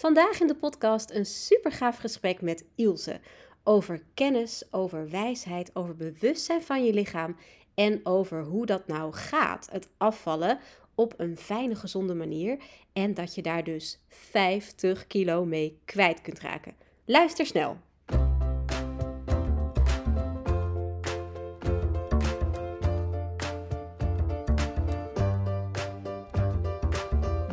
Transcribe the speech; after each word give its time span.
Vandaag 0.00 0.40
in 0.40 0.46
de 0.46 0.54
podcast 0.54 1.10
een 1.10 1.26
super 1.26 1.72
gaaf 1.72 1.96
gesprek 1.96 2.40
met 2.40 2.64
Ilse 2.74 3.20
over 3.64 4.02
kennis, 4.14 4.64
over 4.70 5.10
wijsheid, 5.10 5.70
over 5.74 5.96
bewustzijn 5.96 6.62
van 6.62 6.84
je 6.84 6.92
lichaam 6.92 7.36
en 7.74 8.00
over 8.06 8.44
hoe 8.44 8.66
dat 8.66 8.86
nou 8.86 9.12
gaat, 9.12 9.68
het 9.72 9.88
afvallen 9.96 10.58
op 10.94 11.14
een 11.16 11.36
fijne, 11.36 11.74
gezonde 11.74 12.14
manier 12.14 12.58
en 12.92 13.14
dat 13.14 13.34
je 13.34 13.42
daar 13.42 13.64
dus 13.64 14.00
50 14.08 15.06
kilo 15.06 15.44
mee 15.44 15.78
kwijt 15.84 16.20
kunt 16.20 16.40
raken. 16.40 16.74
Luister 17.04 17.46
snel. 17.46 17.76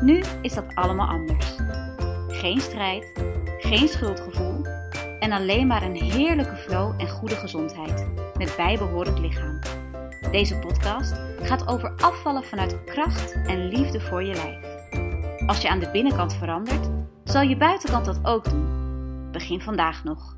Nu 0.00 0.22
is 0.42 0.54
dat 0.54 0.74
allemaal 0.74 1.08
anders. 1.08 1.54
Geen 2.28 2.60
strijd, 2.60 3.12
geen 3.58 3.88
schuldgevoel 3.88 4.66
en 5.18 5.32
alleen 5.32 5.66
maar 5.66 5.82
een 5.82 6.02
heerlijke 6.02 6.56
flow 6.56 7.00
en 7.00 7.08
goede 7.08 7.34
gezondheid 7.34 8.06
met 8.36 8.54
bijbehorend 8.56 9.18
lichaam. 9.18 9.58
Deze 10.30 10.58
podcast 10.58 11.20
gaat 11.42 11.68
over 11.68 11.92
afvallen 11.96 12.44
vanuit 12.44 12.84
kracht 12.84 13.32
en 13.46 13.68
liefde 13.68 14.00
voor 14.00 14.22
je 14.22 14.34
lijf. 14.34 14.66
Als 15.46 15.62
je 15.62 15.68
aan 15.68 15.78
de 15.78 15.90
binnenkant 15.90 16.34
verandert, 16.34 16.88
zal 17.24 17.42
je 17.42 17.56
buitenkant 17.56 18.04
dat 18.04 18.18
ook 18.22 18.50
doen. 18.50 18.66
Begin 19.32 19.60
vandaag 19.60 20.04
nog. 20.04 20.37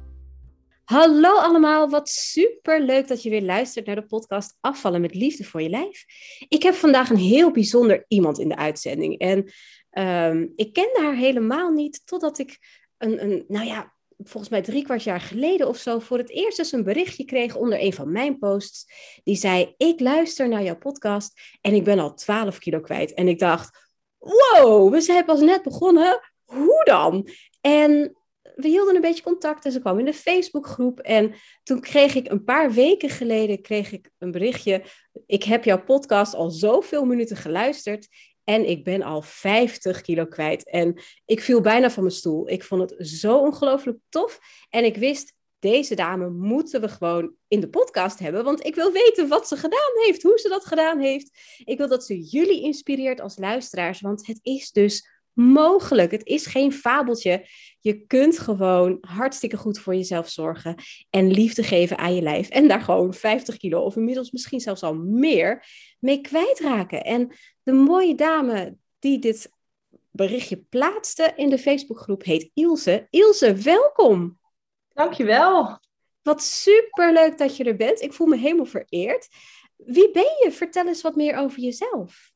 Hallo 0.91 1.34
allemaal, 1.34 1.88
wat 1.88 2.08
super 2.08 2.83
leuk 2.83 3.08
dat 3.08 3.22
je 3.22 3.30
weer 3.30 3.42
luistert 3.42 3.86
naar 3.86 3.94
de 3.94 4.06
podcast 4.06 4.56
Afvallen 4.60 5.00
met 5.00 5.14
Liefde 5.14 5.44
voor 5.44 5.62
je 5.62 5.69
Lijf. 5.69 6.05
Ik 6.48 6.62
heb 6.62 6.74
vandaag 6.74 7.10
een 7.10 7.16
heel 7.16 7.50
bijzonder 7.50 8.05
iemand 8.08 8.38
in 8.38 8.48
de 8.48 8.56
uitzending. 8.56 9.19
En 9.19 9.52
ehm, 9.91 10.47
ik 10.56 10.72
kende 10.72 11.00
haar 11.00 11.14
helemaal 11.14 11.70
niet 11.70 12.06
totdat 12.06 12.38
ik 12.38 12.58
een, 12.98 13.22
een, 13.22 13.44
nou 13.48 13.66
ja, 13.66 13.94
volgens 14.19 14.48
mij 14.48 14.62
drie 14.62 14.84
kwart 14.84 15.02
jaar 15.02 15.20
geleden 15.20 15.69
of 15.69 15.77
zo 15.77 15.98
voor 15.98 16.19
het 16.19 16.30
eerst 16.30 16.58
eens 16.58 16.72
een 16.72 16.84
berichtje 16.84 17.25
kreeg 17.25 17.56
onder 17.56 17.80
een 17.82 17.94
van 17.94 18.12
mijn 18.12 18.38
posts. 18.38 18.86
Die 19.25 19.36
zei: 19.36 19.75
Ik 19.77 20.00
luister 20.00 20.48
naar 20.48 20.62
jouw 20.62 20.78
podcast 20.78 21.41
en 21.60 21.75
ik 21.75 21.84
ben 21.84 21.98
al 21.98 22.14
12 22.14 22.58
kilo 22.58 22.80
kwijt. 22.80 23.14
En 23.14 23.28
ik 23.28 23.38
dacht: 23.38 23.88
Wow, 24.19 24.92
we 24.92 25.00
zijn 25.00 25.25
pas 25.25 25.41
net 25.41 25.62
begonnen. 25.62 26.20
Hoe 26.44 26.84
dan? 26.84 27.28
En 27.60 28.19
we 28.61 28.69
hielden 28.69 28.94
een 28.94 29.00
beetje 29.00 29.22
contact 29.22 29.64
en 29.64 29.72
ze 29.72 29.80
kwam 29.80 29.98
in 29.98 30.05
de 30.05 30.14
Facebookgroep. 30.14 31.00
En 31.00 31.34
toen 31.62 31.80
kreeg 31.80 32.14
ik 32.14 32.30
een 32.30 32.44
paar 32.44 32.72
weken 32.72 33.08
geleden 33.11 33.62
kreeg 33.62 33.92
ik 33.92 34.11
een 34.19 34.30
berichtje. 34.30 34.83
Ik 35.27 35.44
heb 35.44 35.64
jouw 35.64 35.84
podcast 35.84 36.34
al 36.34 36.50
zoveel 36.50 37.05
minuten 37.05 37.36
geluisterd. 37.36 38.08
En 38.44 38.69
ik 38.69 38.84
ben 38.84 39.03
al 39.03 39.22
50 39.22 40.00
kilo 40.00 40.27
kwijt. 40.27 40.70
En 40.70 41.00
ik 41.25 41.41
viel 41.41 41.61
bijna 41.61 41.91
van 41.91 42.03
mijn 42.03 42.14
stoel. 42.14 42.48
Ik 42.48 42.64
vond 42.64 42.91
het 42.91 43.08
zo 43.08 43.38
ongelooflijk 43.38 43.98
tof. 44.08 44.41
En 44.69 44.84
ik 44.84 44.97
wist, 44.97 45.34
deze 45.58 45.94
dame 45.94 46.31
moeten 46.31 46.81
we 46.81 46.88
gewoon 46.88 47.34
in 47.48 47.61
de 47.61 47.69
podcast 47.69 48.19
hebben. 48.19 48.44
Want 48.44 48.66
ik 48.66 48.75
wil 48.75 48.92
weten 48.92 49.28
wat 49.28 49.48
ze 49.48 49.56
gedaan 49.56 49.92
heeft, 50.05 50.22
hoe 50.22 50.38
ze 50.38 50.48
dat 50.48 50.64
gedaan 50.64 50.99
heeft. 50.99 51.38
Ik 51.65 51.78
wil 51.78 51.88
dat 51.88 52.04
ze 52.04 52.20
jullie 52.20 52.62
inspireert 52.62 53.20
als 53.20 53.38
luisteraars. 53.38 54.00
Want 54.00 54.26
het 54.26 54.38
is 54.43 54.70
dus 54.72 55.19
mogelijk. 55.32 56.10
Het 56.10 56.26
is 56.26 56.46
geen 56.46 56.72
fabeltje. 56.72 57.46
Je 57.80 58.06
kunt 58.06 58.38
gewoon 58.38 58.98
hartstikke 59.00 59.56
goed 59.56 59.78
voor 59.78 59.94
jezelf 59.94 60.28
zorgen 60.28 60.74
en 61.10 61.30
liefde 61.30 61.62
geven 61.62 61.98
aan 61.98 62.14
je 62.14 62.22
lijf. 62.22 62.48
En 62.48 62.68
daar 62.68 62.80
gewoon 62.80 63.14
50 63.14 63.56
kilo 63.56 63.80
of 63.80 63.96
inmiddels 63.96 64.30
misschien 64.30 64.60
zelfs 64.60 64.82
al 64.82 64.94
meer 64.94 65.66
mee 65.98 66.20
kwijtraken. 66.20 67.04
En 67.04 67.32
de 67.62 67.72
mooie 67.72 68.14
dame 68.14 68.76
die 68.98 69.19
dit 69.19 69.50
berichtje 70.10 70.56
plaatste 70.56 71.32
in 71.36 71.50
de 71.50 71.58
Facebookgroep 71.58 72.24
heet 72.24 72.50
Ilse. 72.54 73.06
Ilse, 73.10 73.54
welkom. 73.54 74.38
Dankjewel. 74.88 75.78
Wat 76.22 76.42
superleuk 76.42 77.38
dat 77.38 77.56
je 77.56 77.64
er 77.64 77.76
bent. 77.76 78.00
Ik 78.00 78.12
voel 78.12 78.26
me 78.26 78.36
helemaal 78.36 78.64
vereerd. 78.64 79.28
Wie 79.76 80.10
ben 80.10 80.36
je? 80.42 80.52
Vertel 80.52 80.86
eens 80.86 81.02
wat 81.02 81.16
meer 81.16 81.36
over 81.36 81.60
jezelf. 81.60 82.29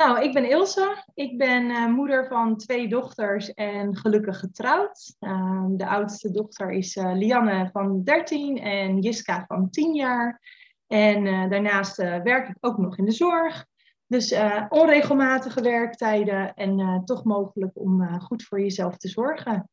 Nou, 0.00 0.22
ik 0.22 0.32
ben 0.32 0.48
Ilse. 0.48 1.04
Ik 1.14 1.38
ben 1.38 1.64
uh, 1.64 1.86
moeder 1.86 2.26
van 2.26 2.56
twee 2.56 2.88
dochters 2.88 3.54
en 3.54 3.96
gelukkig 3.96 4.38
getrouwd. 4.38 5.16
Uh, 5.20 5.64
de 5.68 5.86
oudste 5.86 6.30
dochter 6.30 6.70
is 6.70 6.96
uh, 6.96 7.12
Lianne 7.14 7.68
van 7.72 8.04
13 8.04 8.58
en 8.58 8.98
Jiska 8.98 9.44
van 9.46 9.70
10 9.70 9.94
jaar. 9.94 10.40
En 10.86 11.24
daarnaast 11.50 11.96
werk 11.96 12.48
ik 12.48 12.56
ook 12.60 12.78
nog 12.78 12.98
in 12.98 13.04
de 13.04 13.12
zorg. 13.12 13.66
Dus 14.06 14.34
onregelmatige 14.68 15.62
werktijden 15.62 16.54
en 16.54 17.02
toch 17.04 17.24
mogelijk 17.24 17.70
om 17.74 18.20
goed 18.20 18.42
voor 18.42 18.60
jezelf 18.60 18.96
te 18.96 19.08
zorgen. 19.08 19.68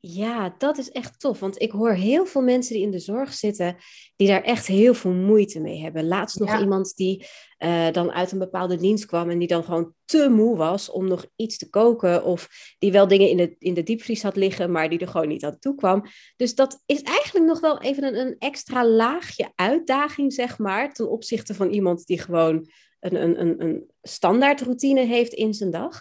Ja, 0.00 0.54
dat 0.58 0.78
is 0.78 0.90
echt 0.90 1.20
tof. 1.20 1.40
Want 1.40 1.62
ik 1.62 1.70
hoor 1.70 1.92
heel 1.92 2.26
veel 2.26 2.42
mensen 2.42 2.74
die 2.74 2.82
in 2.82 2.90
de 2.90 2.98
zorg 2.98 3.32
zitten, 3.32 3.76
die 4.16 4.28
daar 4.28 4.42
echt 4.42 4.66
heel 4.66 4.94
veel 4.94 5.12
moeite 5.12 5.60
mee 5.60 5.82
hebben. 5.82 6.06
Laatst 6.06 6.38
nog 6.38 6.60
iemand 6.60 6.96
die 6.96 7.26
uh, 7.58 7.90
dan 7.90 8.12
uit 8.12 8.32
een 8.32 8.38
bepaalde 8.38 8.76
dienst 8.76 9.06
kwam 9.06 9.30
en 9.30 9.38
die 9.38 9.48
dan 9.48 9.64
gewoon 9.64 9.94
te 10.04 10.28
moe 10.28 10.56
was 10.56 10.90
om 10.90 11.08
nog 11.08 11.26
iets 11.36 11.58
te 11.58 11.70
koken. 11.70 12.24
Of 12.24 12.48
die 12.78 12.92
wel 12.92 13.08
dingen 13.08 13.28
in 13.28 13.36
de, 13.36 13.56
in 13.58 13.74
de 13.74 13.82
diepvries 13.82 14.22
had 14.22 14.36
liggen, 14.36 14.70
maar 14.70 14.88
die 14.88 14.98
er 14.98 15.08
gewoon 15.08 15.28
niet 15.28 15.44
aan 15.44 15.58
toe 15.58 15.74
kwam. 15.74 16.04
Dus 16.36 16.54
dat 16.54 16.82
is 16.86 17.02
eigenlijk 17.02 17.46
nog 17.46 17.60
wel 17.60 17.80
even 17.80 18.04
een, 18.04 18.18
een 18.18 18.36
extra 18.38 18.86
laagje 18.86 19.52
uitdaging, 19.54 20.32
zeg 20.32 20.58
maar, 20.58 20.92
ten 20.92 21.10
opzichte 21.10 21.54
van 21.54 21.70
iemand 21.70 22.06
die 22.06 22.20
gewoon 22.20 22.68
een, 23.00 23.22
een, 23.22 23.40
een, 23.40 23.62
een 23.62 23.90
standaard 24.02 24.60
routine 24.60 25.04
heeft 25.04 25.32
in 25.32 25.54
zijn 25.54 25.70
dag. 25.70 26.00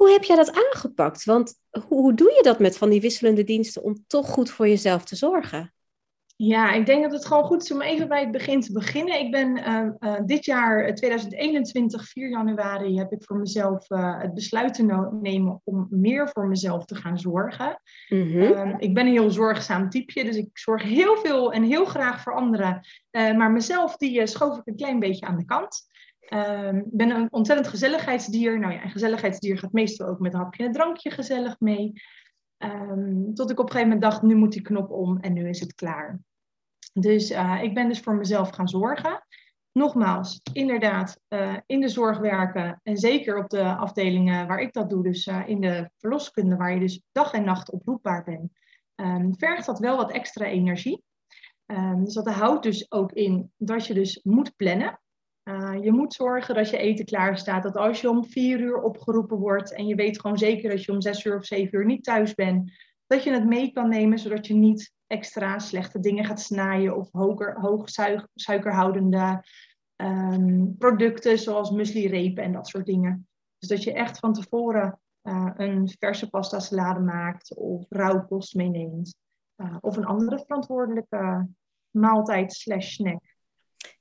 Hoe 0.00 0.10
heb 0.10 0.24
jij 0.24 0.36
dat 0.36 0.52
aangepakt? 0.52 1.24
Want 1.24 1.54
hoe, 1.70 2.00
hoe 2.00 2.14
doe 2.14 2.30
je 2.30 2.42
dat 2.42 2.58
met 2.58 2.78
van 2.78 2.90
die 2.90 3.00
wisselende 3.00 3.44
diensten 3.44 3.82
om 3.82 4.04
toch 4.06 4.28
goed 4.28 4.50
voor 4.50 4.68
jezelf 4.68 5.04
te 5.04 5.16
zorgen? 5.16 5.74
Ja, 6.36 6.72
ik 6.72 6.86
denk 6.86 7.02
dat 7.02 7.12
het 7.12 7.26
gewoon 7.26 7.44
goed 7.44 7.62
is 7.62 7.72
om 7.72 7.82
even 7.82 8.08
bij 8.08 8.20
het 8.20 8.30
begin 8.30 8.60
te 8.60 8.72
beginnen. 8.72 9.20
Ik 9.20 9.30
ben 9.30 9.58
uh, 9.58 9.88
uh, 10.00 10.20
dit 10.24 10.44
jaar, 10.44 10.94
2021, 10.94 12.08
4 12.08 12.30
januari, 12.30 12.98
heb 12.98 13.12
ik 13.12 13.24
voor 13.24 13.36
mezelf 13.36 13.90
uh, 13.90 14.20
het 14.20 14.34
besluit 14.34 14.74
te 14.74 15.10
nemen 15.20 15.60
om 15.64 15.86
meer 15.90 16.28
voor 16.28 16.48
mezelf 16.48 16.84
te 16.84 16.94
gaan 16.94 17.18
zorgen. 17.18 17.80
Mm 18.08 18.78
ik 18.78 18.94
ben 18.94 19.06
een 19.06 19.12
heel 19.12 19.30
zorgzaam 19.30 19.90
typeje, 19.90 20.24
dus 20.24 20.36
ik 20.36 20.58
zorg 20.58 20.82
heel 20.82 21.16
veel 21.16 21.52
en 21.52 21.62
heel 21.62 21.84
graag 21.84 22.22
voor 22.22 22.34
anderen. 22.34 22.80
maar 23.10 23.50
mezelf, 23.50 23.96
die 23.96 24.26
schoof 24.26 24.58
ik 24.58 24.66
een 24.66 24.76
klein 24.76 24.98
beetje 24.98 25.26
aan 25.26 25.36
de 25.36 25.44
kant. 25.44 25.88
Ehm, 26.30 26.76
ik 26.76 26.96
ben 26.96 27.10
een 27.10 27.32
ontzettend 27.32 27.68
gezelligheidsdier. 27.68 28.58
Nou 28.58 28.72
ja, 28.72 28.84
een 28.84 28.90
gezelligheidsdier 28.90 29.58
gaat 29.58 29.72
meestal 29.72 30.08
ook 30.08 30.18
met 30.18 30.34
een 30.34 30.40
hapje 30.40 30.64
en 30.64 30.72
drankje 30.72 31.10
gezellig 31.10 31.60
mee. 31.60 31.92
Um, 32.58 33.34
tot 33.34 33.50
ik 33.50 33.58
op 33.58 33.64
een 33.64 33.72
gegeven 33.72 33.92
moment 33.92 34.10
dacht, 34.10 34.22
nu 34.22 34.34
moet 34.34 34.52
die 34.52 34.62
knop 34.62 34.90
om 34.90 35.18
en 35.18 35.32
nu 35.32 35.48
is 35.48 35.60
het 35.60 35.74
klaar. 35.74 36.20
Dus 36.92 37.30
uh, 37.30 37.62
ik 37.62 37.74
ben 37.74 37.88
dus 37.88 38.00
voor 38.00 38.14
mezelf 38.14 38.50
gaan 38.50 38.68
zorgen. 38.68 39.26
Nogmaals, 39.72 40.40
inderdaad, 40.52 41.20
uh, 41.28 41.56
in 41.66 41.80
de 41.80 41.88
zorg 41.88 42.18
werken 42.18 42.80
en 42.82 42.96
zeker 42.96 43.38
op 43.38 43.48
de 43.48 43.76
afdelingen 43.76 44.46
waar 44.46 44.60
ik 44.60 44.72
dat 44.72 44.90
doe, 44.90 45.02
dus 45.02 45.26
uh, 45.26 45.48
in 45.48 45.60
de 45.60 45.90
verloskunde, 45.96 46.56
waar 46.56 46.74
je 46.74 46.80
dus 46.80 47.02
dag 47.12 47.32
en 47.32 47.44
nacht 47.44 47.70
oproepbaar 47.70 48.24
bent, 48.24 48.52
um, 48.96 49.38
vergt 49.38 49.66
dat 49.66 49.78
wel 49.78 49.96
wat 49.96 50.10
extra 50.10 50.44
energie. 50.44 51.02
dus 51.96 52.14
dat 52.14 52.28
houdt 52.28 52.62
dus 52.62 52.90
ook 52.92 53.12
in 53.12 53.52
dat 53.56 53.86
je 53.86 53.94
dus 53.94 54.20
moet 54.22 54.56
plannen. 54.56 55.00
Uh, 55.50 55.82
je 55.82 55.92
moet 55.92 56.14
zorgen 56.14 56.54
dat 56.54 56.70
je 56.70 56.78
eten 56.78 57.04
klaar 57.04 57.38
staat. 57.38 57.62
Dat 57.62 57.76
als 57.76 58.00
je 58.00 58.10
om 58.10 58.24
vier 58.24 58.60
uur 58.60 58.82
opgeroepen 58.82 59.36
wordt 59.36 59.74
en 59.74 59.86
je 59.86 59.94
weet 59.94 60.20
gewoon 60.20 60.38
zeker 60.38 60.70
dat 60.70 60.84
je 60.84 60.92
om 60.92 61.00
zes 61.00 61.24
uur 61.24 61.36
of 61.36 61.44
zeven 61.44 61.78
uur 61.78 61.84
niet 61.84 62.04
thuis 62.04 62.34
bent, 62.34 62.72
dat 63.06 63.24
je 63.24 63.32
het 63.32 63.46
mee 63.46 63.72
kan 63.72 63.88
nemen 63.88 64.18
zodat 64.18 64.46
je 64.46 64.54
niet 64.54 64.92
extra 65.06 65.58
slechte 65.58 66.00
dingen 66.00 66.24
gaat 66.24 66.40
snijden 66.40 66.96
of 66.96 67.08
hoger, 67.12 67.60
hoog 67.60 67.88
suikerhoudende 68.34 69.44
um, 69.96 70.76
producten 70.78 71.38
zoals 71.38 71.70
muesli-repen 71.70 72.44
en 72.44 72.52
dat 72.52 72.68
soort 72.68 72.86
dingen. 72.86 73.28
Dus 73.58 73.68
dat 73.68 73.82
je 73.82 73.92
echt 73.92 74.18
van 74.18 74.32
tevoren 74.32 75.00
uh, 75.22 75.50
een 75.56 75.88
verse 75.98 76.28
pasta 76.28 76.58
salade 76.58 77.00
maakt 77.00 77.54
of 77.54 77.86
rauwkost 77.88 78.54
meeneemt. 78.54 79.14
Uh, 79.56 79.76
of 79.80 79.96
een 79.96 80.06
andere 80.06 80.38
verantwoordelijke 80.38 81.48
maaltijd 81.90 82.52
slash 82.52 82.90
snack. 82.90 83.38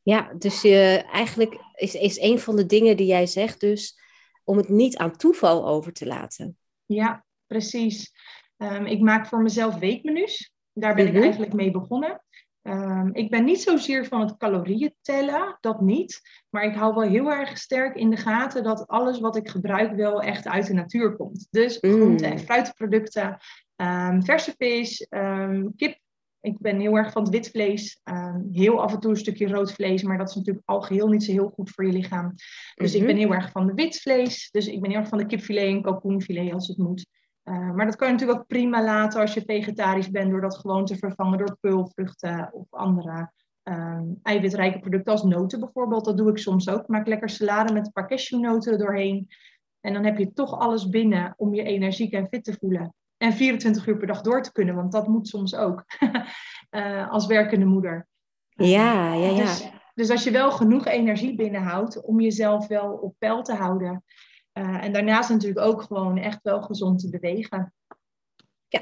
Ja, 0.10 0.34
dus 0.38 0.66
uh, 0.66 1.14
eigenlijk 1.14 1.58
is, 1.76 1.96
is 1.96 2.20
een 2.20 2.40
van 2.40 2.56
de 2.56 2.66
dingen 2.66 2.98
die 2.98 3.06
jij 3.08 3.26
zegt 3.26 3.60
dus 3.60 4.00
om 4.44 4.58
het 4.58 4.70
niet 4.70 4.98
aan 4.98 5.18
toeval 5.18 5.68
over 5.68 5.94
te 5.94 6.06
laten. 6.06 6.58
Ja, 6.86 7.26
precies. 7.48 8.12
Ehm, 8.58 8.86
ik 8.86 9.00
maak 9.00 9.28
voor 9.28 9.42
mezelf 9.42 9.76
weekmenu's. 9.76 10.52
Daar 10.74 10.96
ben 10.96 11.08
ik 11.08 11.14
Mhm. 11.14 11.22
eigenlijk 11.22 11.54
mee 11.54 11.72
begonnen. 11.72 12.24
Ehm, 12.62 13.10
ik 13.12 13.30
ben 13.30 13.44
niet 13.44 13.62
zozeer 13.62 14.06
van 14.06 14.22
het 14.22 14.38
calorieën 14.38 14.94
tellen, 15.02 15.58
dat 15.60 15.82
niet. 15.82 16.22
Maar 16.50 16.64
ik 16.64 16.76
hou 16.76 16.94
wel 16.94 17.10
heel 17.10 17.32
erg 17.32 17.58
sterk 17.58 17.96
in 17.96 18.10
de 18.10 18.18
gaten 18.18 18.64
dat 18.64 18.88
alles 18.88 19.20
wat 19.20 19.36
ik 19.36 19.50
gebruik 19.50 19.96
wel 19.96 20.22
echt 20.22 20.48
uit 20.48 20.68
de 20.68 20.74
natuur 20.74 21.16
komt. 21.16 21.48
Dus 21.52 21.80
Mm. 21.82 21.92
groente- 21.92 22.26
en 22.26 22.40
fruitproducten, 22.40 23.38
ehm, 23.76 24.22
verse 24.22 24.54
vis, 24.58 25.08
kip. 25.76 25.98
Ik 26.42 26.58
ben 26.60 26.80
heel 26.80 26.96
erg 26.98 27.12
van 27.12 27.22
het 27.24 27.32
wit 27.32 27.50
vlees. 27.50 28.00
ehm, 28.04 28.42
heel 28.52 28.82
af 28.82 28.94
en 28.94 29.00
toe 29.00 29.12
een 29.12 29.18
stukje 29.18 29.48
rood 29.48 29.72
vlees, 29.72 30.04
maar 30.04 30.18
dat 30.18 30.30
is 30.30 30.36
natuurlijk 30.36 30.66
al 30.70 30.82
geheel 30.82 31.08
niet 31.08 31.24
zo 31.24 31.32
heel 31.32 31.50
goed 31.50 31.70
voor 31.70 31.86
je 31.86 31.92
lichaam. 31.92 32.34
Dus 32.76 32.94
ik 32.94 32.98
Mhm. 33.00 33.08
ben 33.08 33.18
heel 33.18 33.34
erg 33.34 33.52
van 33.52 33.68
de 33.68 33.74
wit 33.74 34.02
vlees. 34.02 34.50
Dus 34.52 34.68
ik 34.68 34.82
ben 34.82 34.90
heel 34.90 35.00
erg 35.00 35.10
van 35.10 35.18
de 35.18 35.26
kipfilet 35.26 35.68
en 35.68 35.82
kalkoenfilet 35.82 36.54
als 36.54 36.68
het 36.68 36.78
moet. 36.78 37.06
Uh, 37.44 37.72
maar 37.72 37.86
dat 37.86 37.96
kan 37.96 38.08
je 38.08 38.14
natuurlijk 38.14 38.40
ook 38.40 38.48
prima 38.48 38.84
laten 38.84 39.22
als 39.22 39.34
je 39.34 39.42
vegetarisch 39.46 40.10
bent, 40.10 40.32
door 40.32 40.42
dat 40.42 40.58
gewoon 40.58 40.86
te 40.86 40.96
vervangen 40.98 41.38
door 41.38 41.58
peulvruchten 41.60 42.50
of 42.54 42.66
andere 42.70 43.32
um, 43.64 44.20
eiwitrijke 44.24 44.80
producten 44.80 45.12
als 45.12 45.24
noten 45.24 45.60
bijvoorbeeld. 45.60 46.06
Dat 46.06 46.18
doe 46.18 46.30
ik 46.30 46.38
soms 46.38 46.70
ook. 46.70 46.82
Ik 46.82 46.88
maak 46.88 47.08
lekker 47.08 47.30
salade 47.30 47.74
met 47.74 47.86
een 47.86 47.92
paar 47.92 48.08
cashewnoten 48.08 48.72
er 48.72 48.78
doorheen. 48.78 49.28
En 49.82 49.94
dan 49.94 50.06
heb 50.06 50.18
je 50.18 50.34
toch 50.34 50.60
alles 50.60 50.90
binnen 50.90 51.34
om 51.38 51.54
je 51.54 51.64
energiek 51.64 52.14
en 52.14 52.28
fit 52.28 52.44
te 52.44 52.58
voelen. 52.60 52.94
En 53.20 53.34
24 53.34 53.88
uur 53.88 53.98
per 53.98 54.08
dag 54.08 54.22
door 54.22 54.42
te 54.42 54.52
kunnen, 54.52 54.76
want 54.76 54.92
dat 54.92 55.08
moet 55.08 55.28
soms 55.28 55.56
ook 55.56 55.86
uh, 56.70 57.10
als 57.16 57.26
werkende 57.26 57.66
moeder. 57.66 58.08
Ja, 58.50 59.14
ja, 59.14 59.30
ja. 59.30 59.36
Dus, 59.36 59.70
dus 59.94 60.10
als 60.10 60.24
je 60.24 60.32
wel 60.32 60.52
genoeg 60.52 60.86
energie 60.86 61.36
binnenhoudt 61.36 62.02
om 62.02 62.20
jezelf 62.20 62.68
wel 62.68 62.92
op 62.92 63.16
peil 63.18 63.44
te 63.44 63.54
houden. 63.54 64.04
Uh, 64.54 64.84
en 64.84 64.94
daarnaast 64.94 65.30
natuurlijk 65.30 65.66
ook 65.66 65.82
gewoon 65.82 66.18
echt 66.18 66.40
wel 66.42 66.62
gezond 66.62 67.00
te 67.00 67.10
bewegen. 67.10 67.74
Ja, 68.68 68.82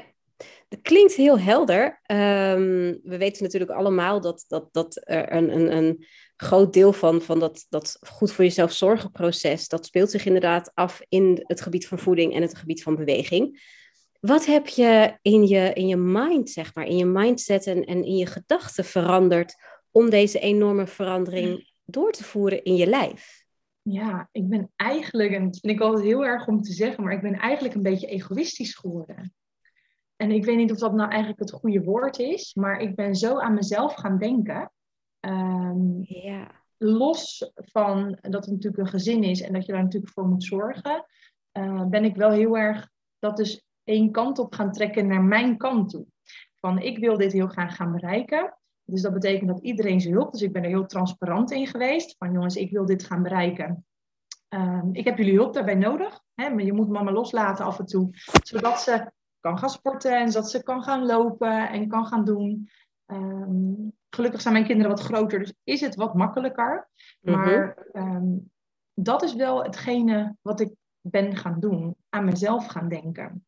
dat 0.68 0.80
klinkt 0.82 1.14
heel 1.14 1.38
helder. 1.38 1.84
Um, 1.86 3.00
we 3.02 3.16
weten 3.18 3.42
natuurlijk 3.42 3.70
allemaal 3.70 4.20
dat, 4.20 4.44
dat, 4.48 4.68
dat 4.72 5.00
er 5.04 5.32
een, 5.32 5.54
een, 5.54 5.76
een 5.76 6.06
groot 6.36 6.72
deel 6.72 6.92
van, 6.92 7.22
van 7.22 7.38
dat, 7.38 7.66
dat 7.68 7.96
goed 8.00 8.32
voor 8.32 8.44
jezelf 8.44 8.72
zorgen 8.72 9.10
proces, 9.10 9.68
dat 9.68 9.86
speelt 9.86 10.10
zich 10.10 10.24
inderdaad 10.24 10.70
af 10.74 11.00
in 11.08 11.44
het 11.46 11.60
gebied 11.60 11.88
van 11.88 11.98
voeding 11.98 12.34
en 12.34 12.42
het 12.42 12.58
gebied 12.58 12.82
van 12.82 12.96
beweging. 12.96 13.60
Wat 14.20 14.46
heb 14.46 14.66
je 14.66 15.18
in 15.22 15.46
je, 15.46 15.72
in 15.72 15.86
je 15.86 15.96
mind, 15.96 16.50
zeg 16.50 16.74
maar, 16.74 16.86
in 16.86 16.96
je 16.96 17.04
mindset 17.04 17.66
en, 17.66 17.84
en 17.84 18.04
in 18.04 18.16
je 18.16 18.26
gedachten 18.26 18.84
veranderd 18.84 19.56
om 19.90 20.10
deze 20.10 20.38
enorme 20.38 20.86
verandering 20.86 21.70
door 21.84 22.12
te 22.12 22.24
voeren 22.24 22.64
in 22.64 22.76
je 22.76 22.86
lijf? 22.86 23.46
Ja, 23.82 24.28
ik 24.32 24.48
ben 24.48 24.72
eigenlijk, 24.76 25.32
en 25.32 25.44
dat 25.44 25.58
vind 25.60 25.72
ik 25.72 25.80
altijd 25.80 26.04
heel 26.04 26.24
erg 26.24 26.46
om 26.46 26.62
te 26.62 26.72
zeggen, 26.72 27.04
maar 27.04 27.12
ik 27.12 27.22
ben 27.22 27.34
eigenlijk 27.34 27.74
een 27.74 27.82
beetje 27.82 28.06
egoïstisch 28.06 28.74
geworden. 28.74 29.34
En 30.16 30.30
ik 30.30 30.44
weet 30.44 30.56
niet 30.56 30.70
of 30.70 30.78
dat 30.78 30.94
nou 30.94 31.10
eigenlijk 31.10 31.40
het 31.40 31.52
goede 31.52 31.82
woord 31.82 32.18
is, 32.18 32.54
maar 32.54 32.80
ik 32.80 32.94
ben 32.94 33.14
zo 33.14 33.38
aan 33.38 33.54
mezelf 33.54 33.94
gaan 33.94 34.18
denken. 34.18 34.72
Um, 35.20 36.00
ja. 36.02 36.50
Los 36.76 37.50
van 37.54 38.18
dat 38.20 38.44
het 38.44 38.54
natuurlijk 38.54 38.82
een 38.82 38.88
gezin 38.88 39.22
is 39.22 39.40
en 39.40 39.52
dat 39.52 39.66
je 39.66 39.72
daar 39.72 39.82
natuurlijk 39.82 40.12
voor 40.12 40.26
moet 40.26 40.44
zorgen, 40.44 41.04
uh, 41.52 41.86
ben 41.86 42.04
ik 42.04 42.16
wel 42.16 42.30
heel 42.30 42.58
erg 42.58 42.90
dat 43.18 43.36
dus 43.36 43.67
één 43.88 44.10
kant 44.10 44.38
op 44.38 44.54
gaan 44.54 44.72
trekken 44.72 45.06
naar 45.06 45.22
mijn 45.22 45.56
kant 45.56 45.90
toe. 45.90 46.06
Van 46.60 46.78
ik 46.78 46.98
wil 46.98 47.16
dit 47.16 47.32
heel 47.32 47.46
graag 47.46 47.76
gaan 47.76 47.92
bereiken. 47.92 48.58
Dus 48.84 49.02
dat 49.02 49.12
betekent 49.12 49.48
dat 49.48 49.62
iedereen 49.62 50.00
zijn 50.00 50.14
hulp. 50.14 50.32
Dus 50.32 50.42
ik 50.42 50.52
ben 50.52 50.62
er 50.62 50.68
heel 50.68 50.86
transparant 50.86 51.50
in 51.50 51.66
geweest. 51.66 52.16
Van 52.18 52.32
jongens, 52.32 52.56
ik 52.56 52.70
wil 52.70 52.86
dit 52.86 53.04
gaan 53.04 53.22
bereiken. 53.22 53.86
Um, 54.48 54.88
ik 54.92 55.04
heb 55.04 55.18
jullie 55.18 55.34
hulp 55.34 55.54
daarbij 55.54 55.74
nodig. 55.74 56.22
Hè? 56.34 56.50
Maar 56.50 56.64
je 56.64 56.72
moet 56.72 56.88
mama 56.88 57.12
loslaten 57.12 57.64
af 57.64 57.78
en 57.78 57.86
toe. 57.86 58.08
Zodat 58.42 58.80
ze 58.80 59.12
kan 59.40 59.58
gaan 59.58 59.70
sporten 59.70 60.18
en 60.20 60.32
zodat 60.32 60.50
ze 60.50 60.62
kan 60.62 60.82
gaan 60.82 61.06
lopen 61.06 61.68
en 61.68 61.88
kan 61.88 62.06
gaan 62.06 62.24
doen. 62.24 62.70
Um, 63.06 63.92
gelukkig 64.10 64.40
zijn 64.40 64.54
mijn 64.54 64.66
kinderen 64.66 64.90
wat 64.90 65.00
groter, 65.00 65.38
dus 65.38 65.54
is 65.64 65.80
het 65.80 65.94
wat 65.94 66.14
makkelijker. 66.14 66.88
Maar 67.20 67.86
um, 67.92 68.50
dat 68.94 69.22
is 69.22 69.34
wel 69.34 69.62
hetgene 69.62 70.36
wat 70.42 70.60
ik 70.60 70.74
ben 71.00 71.36
gaan 71.36 71.60
doen. 71.60 71.96
Aan 72.08 72.24
mezelf 72.24 72.66
gaan 72.66 72.88
denken. 72.88 73.46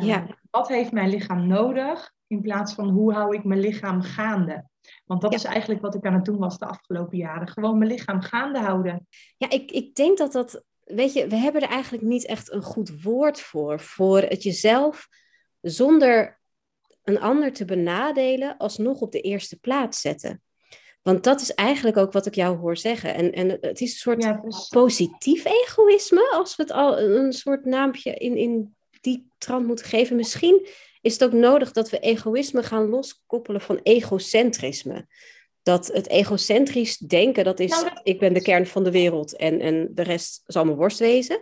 Ja. 0.00 0.22
Uh, 0.22 0.28
wat 0.50 0.68
heeft 0.68 0.92
mijn 0.92 1.08
lichaam 1.08 1.46
nodig? 1.46 2.12
In 2.26 2.40
plaats 2.40 2.74
van 2.74 2.88
hoe 2.88 3.12
hou 3.12 3.36
ik 3.36 3.44
mijn 3.44 3.60
lichaam 3.60 4.02
gaande? 4.02 4.64
Want 5.04 5.20
dat 5.20 5.30
Ja. 5.32 5.36
is 5.38 5.44
eigenlijk 5.44 5.80
wat 5.80 5.94
ik 5.94 6.04
aan 6.06 6.14
het 6.14 6.24
doen 6.24 6.38
was 6.38 6.58
de 6.58 6.66
afgelopen 6.66 7.18
jaren. 7.18 7.48
Gewoon 7.48 7.78
mijn 7.78 7.90
lichaam 7.90 8.20
gaande 8.20 8.58
houden. 8.58 9.06
Ja, 9.36 9.50
ik, 9.50 9.70
ik 9.70 9.94
denk 9.94 10.18
dat 10.18 10.32
dat, 10.32 10.64
weet 10.84 11.12
je, 11.12 11.26
we 11.26 11.36
hebben 11.36 11.62
er 11.62 11.68
eigenlijk 11.68 12.04
niet 12.04 12.26
echt 12.26 12.52
een 12.52 12.62
goed 12.62 13.02
woord 13.02 13.40
voor. 13.40 13.80
Voor 13.80 14.20
het 14.20 14.42
jezelf 14.42 15.08
zonder 15.60 16.40
een 17.04 17.20
ander 17.20 17.52
te 17.52 17.64
benadelen, 17.64 18.56
alsnog 18.56 19.00
op 19.00 19.12
de 19.12 19.20
eerste 19.20 19.58
plaats 19.58 20.00
zetten. 20.00 20.42
Want 21.02 21.24
dat 21.24 21.40
is 21.40 21.54
eigenlijk 21.54 21.96
ook 21.96 22.12
wat 22.12 22.26
ik 22.26 22.34
jou 22.34 22.56
hoor 22.56 22.76
zeggen. 22.76 23.14
En, 23.14 23.32
en 23.32 23.48
het 23.60 23.80
is 23.80 23.90
een 23.90 23.98
soort 23.98 24.22
Ja, 24.22 24.42
positief 24.68 25.44
egoïsme, 25.44 26.30
als 26.30 26.56
we 26.56 26.62
het 26.62 26.72
al 26.72 27.00
een 27.00 27.32
soort 27.32 27.64
naampje 27.64 28.14
in, 28.14 28.36
in 28.36 28.76
die 29.00 29.30
trant 29.38 29.66
moeten 29.66 29.84
geven. 29.86 30.16
Misschien 30.16 30.66
is 31.00 31.12
het 31.12 31.24
ook 31.24 31.32
nodig 31.32 31.72
dat 31.72 31.90
we 31.90 31.98
egoïsme 31.98 32.62
gaan 32.62 32.88
loskoppelen 32.88 33.60
van 33.60 33.80
egocentrisme. 33.82 35.06
Dat 35.62 35.86
het 35.86 36.08
egocentrisch 36.08 36.96
denken, 36.98 37.44
dat 37.44 37.60
is, 37.60 37.70
Nou, 37.70 37.84
dat- 37.84 38.00
ik 38.02 38.18
ben 38.18 38.32
de 38.34 38.42
kern 38.42 38.66
van 38.66 38.84
de 38.84 38.90
wereld 38.90 39.36
en, 39.36 39.60
en 39.60 39.88
de 39.94 40.02
rest 40.02 40.42
zal 40.46 40.64
me 40.64 40.74
worst 40.74 40.98
wezen. 40.98 41.40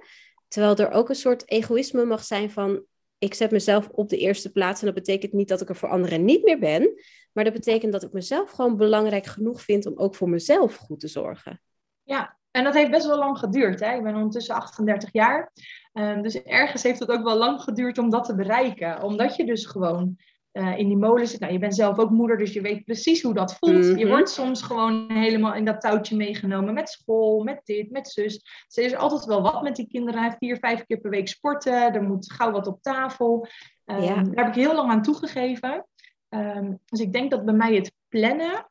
Terwijl 0.48 0.76
er 0.76 0.90
ook 0.90 1.08
een 1.08 1.14
soort 1.14 1.50
egoïsme 1.50 2.04
mag 2.04 2.24
zijn 2.24 2.50
van, 2.50 2.84
ik 3.18 3.34
zet 3.34 3.50
mezelf 3.50 3.88
op 3.88 4.08
de 4.08 4.18
eerste 4.18 4.52
plaats. 4.52 4.80
En 4.80 4.86
dat 4.86 4.94
betekent 4.94 5.32
niet 5.32 5.48
dat 5.48 5.60
ik 5.60 5.68
er 5.68 5.76
voor 5.76 5.88
anderen 5.88 6.24
niet 6.24 6.44
meer 6.44 6.58
ben. 6.58 7.02
Maar 7.32 7.44
dat 7.44 7.52
betekent 7.52 7.92
dat 7.92 8.02
ik 8.02 8.12
mezelf 8.12 8.50
gewoon 8.50 8.76
belangrijk 8.76 9.26
genoeg 9.26 9.62
vind 9.62 9.86
om 9.86 9.98
ook 9.98 10.14
voor 10.14 10.28
mezelf 10.28 10.76
goed 10.76 11.00
te 11.00 11.08
zorgen. 11.08 11.60
Ja, 12.02 12.36
en 12.50 12.64
dat 12.64 12.74
heeft 12.74 12.90
best 12.90 13.06
wel 13.06 13.18
lang 13.18 13.38
geduurd. 13.38 13.80
Hè? 13.80 13.94
Ik 13.96 14.02
ben 14.02 14.14
ondertussen 14.14 14.54
38 14.54 15.08
jaar. 15.12 15.52
Um, 15.98 16.22
dus 16.22 16.42
ergens 16.42 16.82
heeft 16.82 16.98
het 16.98 17.10
ook 17.10 17.22
wel 17.22 17.36
lang 17.36 17.60
geduurd 17.60 17.98
om 17.98 18.10
dat 18.10 18.24
te 18.24 18.34
bereiken. 18.34 19.02
Omdat 19.02 19.36
je 19.36 19.44
dus 19.44 19.66
gewoon 19.66 20.16
uh, 20.52 20.78
in 20.78 20.88
die 20.88 20.96
molen 20.96 21.28
zit. 21.28 21.40
Nou, 21.40 21.52
je 21.52 21.58
bent 21.58 21.74
zelf 21.74 21.98
ook 21.98 22.10
moeder, 22.10 22.38
dus 22.38 22.52
je 22.52 22.60
weet 22.60 22.84
precies 22.84 23.22
hoe 23.22 23.34
dat 23.34 23.56
voelt. 23.56 23.84
Mhm. 23.84 23.98
Je 23.98 24.08
wordt 24.08 24.30
soms 24.30 24.62
gewoon 24.62 25.10
helemaal 25.12 25.54
in 25.54 25.64
dat 25.64 25.80
touwtje 25.80 26.16
meegenomen 26.16 26.74
met 26.74 26.88
school, 26.88 27.42
met 27.42 27.60
dit, 27.64 27.90
met 27.90 28.08
zus. 28.08 28.32
Dus 28.66 28.76
er 28.76 28.84
is 28.84 28.96
altijd 28.96 29.24
wel 29.24 29.42
wat 29.42 29.62
met 29.62 29.76
die 29.76 29.88
kinderen. 29.88 30.36
Vier, 30.38 30.58
vijf 30.58 30.84
keer 30.84 30.98
per 30.98 31.10
week 31.10 31.28
sporten. 31.28 31.94
Er 31.94 32.02
moet 32.02 32.32
gauw 32.32 32.50
wat 32.50 32.66
op 32.66 32.82
tafel. 32.82 33.48
Um, 33.84 34.00
Ja. 34.00 34.14
Daar 34.14 34.44
heb 34.44 34.54
ik 34.54 34.62
heel 34.62 34.74
lang 34.74 34.90
aan 34.90 35.02
toegegeven. 35.02 35.86
Um, 36.28 36.80
dus 36.84 37.00
ik 37.00 37.12
denk 37.12 37.30
dat 37.30 37.44
bij 37.44 37.54
mij 37.54 37.74
het 37.74 37.92
plannen 38.08 38.70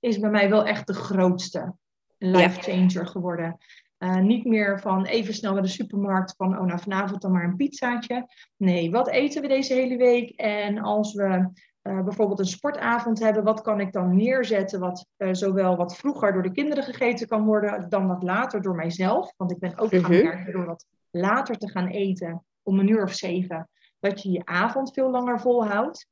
is 0.00 0.18
bij 0.18 0.30
mij 0.30 0.50
wel 0.50 0.66
echt 0.66 0.86
de 0.86 0.94
grootste 0.94 1.74
life 2.18 2.60
changer 2.60 3.06
geworden. 3.06 3.58
Uh, 3.98 4.18
niet 4.18 4.44
meer 4.44 4.80
van 4.80 5.04
even 5.04 5.34
snel 5.34 5.52
naar 5.52 5.62
de 5.62 5.68
supermarkt 5.68 6.34
van, 6.36 6.58
oh 6.58 6.64
nou 6.64 6.80
vanavond 6.80 7.22
dan 7.22 7.32
maar 7.32 7.44
een 7.44 7.56
pizzaatje. 7.56 8.26
Nee, 8.56 8.90
wat 8.90 9.08
eten 9.08 9.42
we 9.42 9.48
deze 9.48 9.74
hele 9.74 9.96
week? 9.96 10.30
En 10.30 10.78
als 10.78 11.14
we 11.14 11.48
uh, 11.82 12.02
bijvoorbeeld 12.04 12.38
een 12.38 12.46
sportavond 12.46 13.18
hebben, 13.18 13.44
wat 13.44 13.62
kan 13.62 13.80
ik 13.80 13.92
dan 13.92 14.16
neerzetten 14.16 14.80
wat 14.80 15.06
uh, 15.16 15.28
zowel 15.32 15.76
wat 15.76 15.96
vroeger 15.96 16.32
door 16.32 16.42
de 16.42 16.52
kinderen 16.52 16.84
gegeten 16.84 17.28
kan 17.28 17.44
worden, 17.44 17.88
dan 17.88 18.06
wat 18.06 18.22
later 18.22 18.62
door 18.62 18.74
mijzelf? 18.74 19.32
Want 19.36 19.50
ik 19.50 19.58
ben 19.58 19.78
ook 19.78 19.90
gaan 19.90 20.00
Mhm. 20.00 20.24
merken 20.24 20.52
door 20.52 20.66
wat 20.66 20.86
later 21.10 21.56
te 21.56 21.68
gaan 21.68 21.86
eten, 21.86 22.44
om 22.62 22.78
een 22.78 22.88
uur 22.88 23.02
of 23.02 23.12
zeven, 23.14 23.68
dat 24.00 24.22
je 24.22 24.30
je 24.30 24.44
avond 24.44 24.92
veel 24.92 25.10
langer 25.10 25.40
volhoudt. 25.40 26.06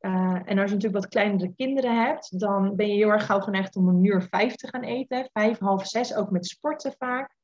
Uh, 0.00 0.10
en 0.44 0.58
als 0.58 0.68
je 0.70 0.74
natuurlijk 0.74 0.92
wat 0.92 1.08
kleinere 1.08 1.52
kinderen 1.56 2.04
hebt, 2.04 2.40
dan 2.40 2.76
ben 2.76 2.88
je 2.88 2.94
heel 2.94 3.08
erg 3.10 3.26
gauw 3.26 3.40
geneigd 3.40 3.76
om 3.76 3.88
een 3.88 4.04
uur 4.04 4.22
vijf 4.22 4.54
te 4.54 4.68
gaan 4.68 4.82
eten. 4.82 5.28
Vijf, 5.32 5.58
half 5.58 5.86
zes, 5.86 6.14
ook 6.14 6.30
met 6.30 6.46
sporten 6.46 6.94
vaak. 6.98 7.36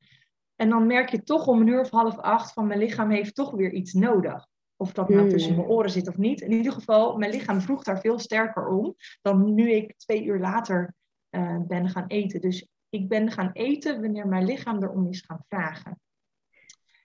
En 0.56 0.68
dan 0.68 0.87
merk 0.87 1.08
je 1.08 1.23
toch 1.23 1.46
om 1.46 1.61
een 1.61 1.66
uur 1.66 1.80
of 1.80 1.90
half 1.90 2.18
acht 2.18 2.52
van 2.52 2.66
mijn 2.66 2.78
lichaam 2.78 3.11
heeft 3.11 3.34
toch 3.34 3.50
weer 3.50 3.73
iets 3.73 3.92
nodig. 3.92 4.46
Of 4.76 4.92
dat 4.92 5.08
nou 5.08 5.20
Hmm. 5.20 5.30
tussen 5.30 5.56
mijn 5.56 5.68
oren 5.68 5.90
zit 5.90 6.08
of 6.08 6.16
niet. 6.16 6.40
In 6.40 6.52
ieder 6.52 6.73
geval, 6.73 7.16
mijn 7.16 7.30
lichaam 7.30 7.61
vroeg 7.61 7.82
daar 7.82 8.00
veel 8.00 8.18
sterker 8.18 8.68
om 8.68 8.94
dan 9.23 9.54
nu 9.54 9.70
ik 9.70 9.94
twee 9.96 10.25
uur 10.25 10.38
later 10.38 10.94
uh, 11.30 11.58
ben 11.66 11.88
gaan 11.88 12.06
eten. 12.06 12.40
Dus 12.40 12.68
ik 12.88 13.08
ben 13.08 13.30
gaan 13.30 13.50
eten 13.52 14.00
wanneer 14.00 14.26
mijn 14.28 14.44
lichaam 14.44 14.82
erom 14.82 15.08
is 15.08 15.20
gaan 15.26 15.44
vragen. 15.49 16.00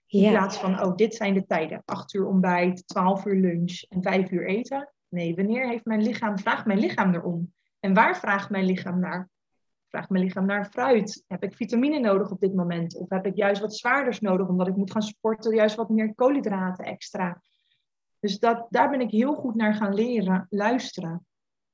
In 0.08 0.20
Ja. 0.22 0.30
plaats 0.30 0.58
van, 0.58 0.84
oh, 0.84 0.96
dit 0.96 1.16
zijn 1.16 1.34
de 1.34 1.46
tijden. 1.46 1.82
Acht 1.86 2.14
uur 2.14 2.28
ontbijt, 2.28 2.88
twaalf 2.88 3.26
uur 3.26 3.36
lunch 3.36 3.82
en 3.88 4.02
vijf 4.02 4.32
uur 4.32 4.48
eten. 4.48 4.94
Nee, 5.10 5.36
wanneer 5.36 5.68
heeft 5.68 5.86
mijn 5.86 6.02
lichaam, 6.02 6.40
vraagt 6.40 6.66
mijn 6.66 6.80
lichaam 6.80 7.14
erom? 7.14 7.54
En 7.80 7.94
waar 7.94 8.18
vraagt 8.18 8.50
mijn 8.50 8.66
lichaam 8.66 9.00
naar? 9.00 9.30
Vraagt 9.88 10.10
mijn 10.10 10.24
lichaam 10.24 10.46
naar 10.46 10.66
fruit? 10.66 11.24
Heb 11.28 11.44
ik 11.44 11.56
vitamine 11.56 12.00
nodig 12.00 12.32
op 12.32 12.40
dit 12.40 12.56
moment? 12.56 12.98
Of 12.98 13.10
heb 13.10 13.26
ik 13.26 13.36
juist 13.36 13.62
wat 13.62 13.76
zwaarders 13.76 14.20
nodig 14.20 14.48
omdat 14.48 14.68
ik 14.68 14.76
moet 14.76 14.92
gaan 14.92 15.02
sporten, 15.02 15.56
juist 15.56 15.76
wat 15.76 15.90
meer 15.90 16.16
koolhydraten 16.16 16.86
extra? 16.86 17.42
Dus 18.20 18.40
dat, 18.40 18.68
daar 18.70 18.90
ben 18.90 19.02
ik 19.02 19.12
heel 19.12 19.36
goed 19.36 19.56
naar 19.56 19.74
gaan 19.74 19.94
leren, 19.94 20.46
luisteren. 20.50 21.26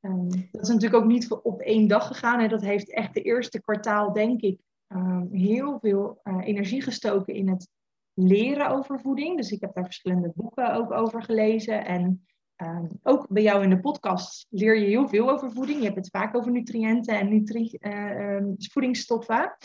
Um, 0.01 0.29
dat 0.51 0.61
is 0.61 0.67
natuurlijk 0.67 1.03
ook 1.03 1.09
niet 1.09 1.31
op 1.31 1.61
één 1.61 1.87
dag 1.87 2.07
gegaan. 2.07 2.39
Hè. 2.39 2.47
Dat 2.47 2.61
heeft 2.61 2.93
echt 2.93 3.13
de 3.13 3.21
eerste 3.21 3.61
kwartaal, 3.61 4.13
denk 4.13 4.41
ik, 4.41 4.59
um, 4.87 5.29
heel 5.31 5.79
veel 5.79 6.19
uh, 6.23 6.37
energie 6.47 6.81
gestoken 6.81 7.33
in 7.33 7.49
het 7.49 7.69
leren 8.13 8.69
over 8.69 8.99
voeding. 8.99 9.37
Dus 9.37 9.51
ik 9.51 9.61
heb 9.61 9.73
daar 9.73 9.83
verschillende 9.83 10.31
boeken 10.35 10.73
ook 10.73 10.91
over 10.91 11.23
gelezen. 11.23 11.85
En 11.85 12.25
ehm, 12.55 12.85
ook 13.03 13.27
bij 13.29 13.43
jou 13.43 13.63
in 13.63 13.69
de 13.69 13.79
podcast 13.79 14.45
leer 14.49 14.77
je 14.77 14.85
heel 14.85 15.07
veel 15.07 15.29
over 15.29 15.51
voeding. 15.51 15.77
Je 15.77 15.85
hebt 15.85 15.95
het 15.95 16.09
vaak 16.09 16.35
over 16.35 16.51
nutriënten 16.51 17.19
en 17.19 17.29
nutri 17.29 17.77
uh, 17.79 18.43
voedingsstoffen. 18.57 19.57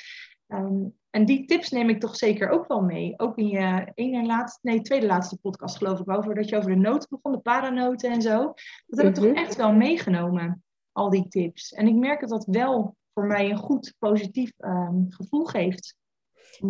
Ehm, 0.46 0.84
en 1.10 1.24
die 1.24 1.44
tips 1.44 1.70
neem 1.70 1.88
ik 1.88 2.00
toch 2.00 2.16
zeker 2.16 2.48
ook 2.48 2.68
wel 2.68 2.82
mee. 2.82 3.14
Ook 3.16 3.36
in 3.36 3.48
je 3.48 3.92
ene 3.94 4.26
laatste, 4.26 4.58
nee, 4.62 4.80
tweede 4.80 5.06
laatste 5.06 5.38
podcast 5.38 5.76
geloof 5.76 6.00
ik 6.00 6.10
over 6.10 6.34
dat 6.34 6.48
je 6.48 6.56
over 6.56 6.70
de 6.70 6.76
noten 6.76 7.08
begon, 7.10 7.32
de 7.32 7.38
paranoten 7.38 8.10
en 8.10 8.22
zo. 8.22 8.54
Dat 8.86 8.98
heb 8.98 9.06
ik 9.06 9.14
toch 9.14 9.24
mhm. 9.24 9.34
echt 9.34 9.56
wel 9.56 9.72
meegenomen, 9.72 10.64
al 10.92 11.10
die 11.10 11.28
tips. 11.28 11.72
En 11.72 11.86
ik 11.86 11.94
merk 11.94 12.20
dat 12.20 12.28
dat 12.28 12.44
wel 12.44 12.96
voor 13.14 13.26
mij 13.26 13.50
een 13.50 13.56
goed 13.56 13.94
positief 13.98 14.52
ehm, 14.56 15.02
gevoel 15.08 15.44
geeft. 15.44 15.96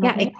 Ja, 0.00 0.16
ik, 0.16 0.36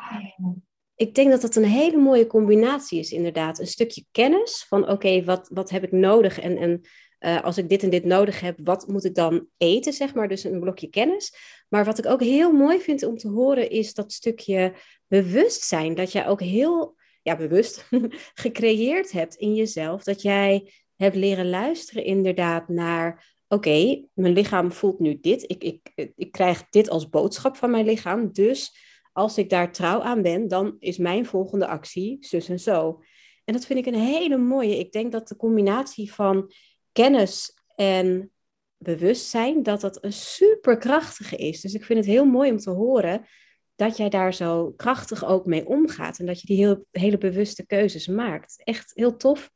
ik 1.01 1.15
denk 1.15 1.31
dat 1.31 1.41
dat 1.41 1.57
een 1.57 1.65
hele 1.65 1.97
mooie 1.97 2.27
combinatie 2.27 2.99
is, 2.99 3.13
inderdaad. 3.13 3.59
Een 3.59 3.67
stukje 3.67 4.05
kennis 4.11 4.65
van 4.69 4.89
oké, 4.89 5.25
wat, 5.25 5.49
wat 5.53 5.71
heb 5.71 5.83
ik 5.83 5.93
nodig 5.93 6.41
en, 6.41 6.57
en 6.57 6.81
uh, 7.21 7.43
als 7.43 7.59
ik 7.59 7.69
dit 7.69 7.83
en 7.83 7.91
dit 7.91 8.05
nodig 8.05 8.41
heb, 8.41 8.59
wat 8.65 8.89
moet 8.89 9.05
ik 9.05 9.15
dan 9.15 9.47
eten, 9.57 9.93
zeg 9.93 10.15
maar. 10.15 10.29
Dus 10.29 10.45
een 10.45 10.61
blokje 10.61 10.89
kennis. 10.91 11.35
Maar 11.69 11.85
wat 11.85 11.99
ik 11.99 12.07
ook 12.07 12.23
heel 12.23 12.53
mooi 12.53 12.81
vind 12.81 13.03
om 13.03 13.17
te 13.17 13.29
horen, 13.29 13.71
is 13.71 13.95
dat 13.95 14.13
stukje 14.13 14.73
bewustzijn. 15.07 15.95
Dat 15.95 16.13
jij 16.13 16.27
ook 16.27 16.41
heel 16.41 16.97
ja, 17.23 17.37
bewust 17.37 17.89
gecreëerd 18.35 19.13
hebt 19.13 19.35
in 19.35 19.55
jezelf. 19.55 20.03
Dat 20.03 20.23
jij 20.23 20.73
hebt 20.97 21.17
leren 21.17 21.51
luisteren 21.51 22.05
inderdaad 22.05 22.69
naar... 22.69 23.39
Oké, 23.49 24.05
mijn 24.15 24.33
lichaam 24.33 24.73
voelt 24.73 24.99
nu 24.99 25.19
dit. 25.21 25.43
Ik, 25.51 25.65
ik, 25.65 26.13
ik 26.17 26.33
krijg 26.33 26.69
dit 26.71 26.89
als 26.91 27.09
boodschap 27.09 27.57
van 27.57 27.71
mijn 27.71 27.85
lichaam. 27.85 28.33
Dus 28.33 28.89
als 29.21 29.39
ik 29.39 29.51
daar 29.51 29.73
trouw 29.73 30.01
aan 30.03 30.23
ben, 30.23 30.49
dan 30.49 30.77
is 30.79 30.99
mijn 30.99 31.27
volgende 31.27 31.67
actie 31.67 32.17
zus 32.21 32.49
en 32.49 32.61
zo. 32.61 33.03
En 33.45 33.55
dat 33.55 33.67
vind 33.67 33.79
ik 33.79 33.87
een 33.87 34.01
hele 34.01 34.37
mooie. 34.37 34.79
Ik 34.79 34.93
denk 34.93 35.13
dat 35.13 35.29
de 35.29 35.37
combinatie 35.37 36.13
van 36.13 36.53
kennis 36.93 37.55
en 37.75 38.31
bewustzijn, 38.77 39.63
dat 39.63 39.81
dat 39.81 40.05
een 40.05 40.13
superkrachtige 40.13 41.37
is. 41.37 41.61
Dus 41.61 41.75
ik 41.75 41.85
vind 41.85 41.99
het 41.99 42.09
heel 42.09 42.25
mooi 42.25 42.51
om 42.51 42.59
te 42.59 42.71
horen 42.71 43.27
dat 43.75 43.97
jij 43.97 44.09
daar 44.09 44.35
zo 44.35 44.73
krachtig 44.77 45.25
ook 45.25 45.47
mee 45.47 45.67
omgaat 45.67 46.19
en 46.19 46.27
dat 46.27 46.41
je 46.41 46.47
die 46.47 46.57
heel, 46.57 46.85
hele 46.91 47.19
bewuste 47.19 47.67
keuzes 47.67 48.07
maakt. 48.07 48.63
Echt 48.65 48.91
heel 48.95 49.17
tof. 49.17 49.51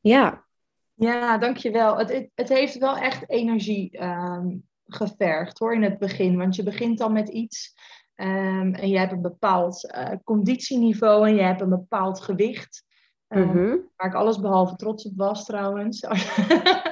Ja. 0.00 0.46
Ja, 0.94 1.38
dankjewel. 1.38 1.98
Het, 1.98 2.28
het, 2.34 2.48
heeft 2.48 2.78
wel 2.78 2.96
echt 2.96 3.30
energie 3.30 4.02
um, 4.02 4.68
gevergd 4.86 5.58
hoor 5.58 5.74
in 5.74 5.82
het 5.82 5.98
begin. 5.98 6.36
Want 6.36 6.56
je 6.56 6.62
begint 6.62 6.98
dan 6.98 7.12
met 7.12 7.28
iets 7.28 7.74
um, 8.20 8.74
en 8.74 8.88
je 8.88 8.98
hebt 8.98 9.12
een 9.12 9.22
bepaald 9.22 9.94
uh, 9.94 10.10
conditieniveau 10.24 11.28
en 11.28 11.34
je 11.34 11.42
hebt 11.42 11.60
een 11.60 11.68
bepaald 11.68 12.20
gewicht. 12.20 12.84
Uh, 13.28 13.74
Waar 13.96 14.06
ik 14.06 14.14
alles 14.14 14.40
behalve 14.40 14.76
trots 14.76 15.04
op 15.04 15.12
was 15.16 15.44
trouwens. 15.44 16.00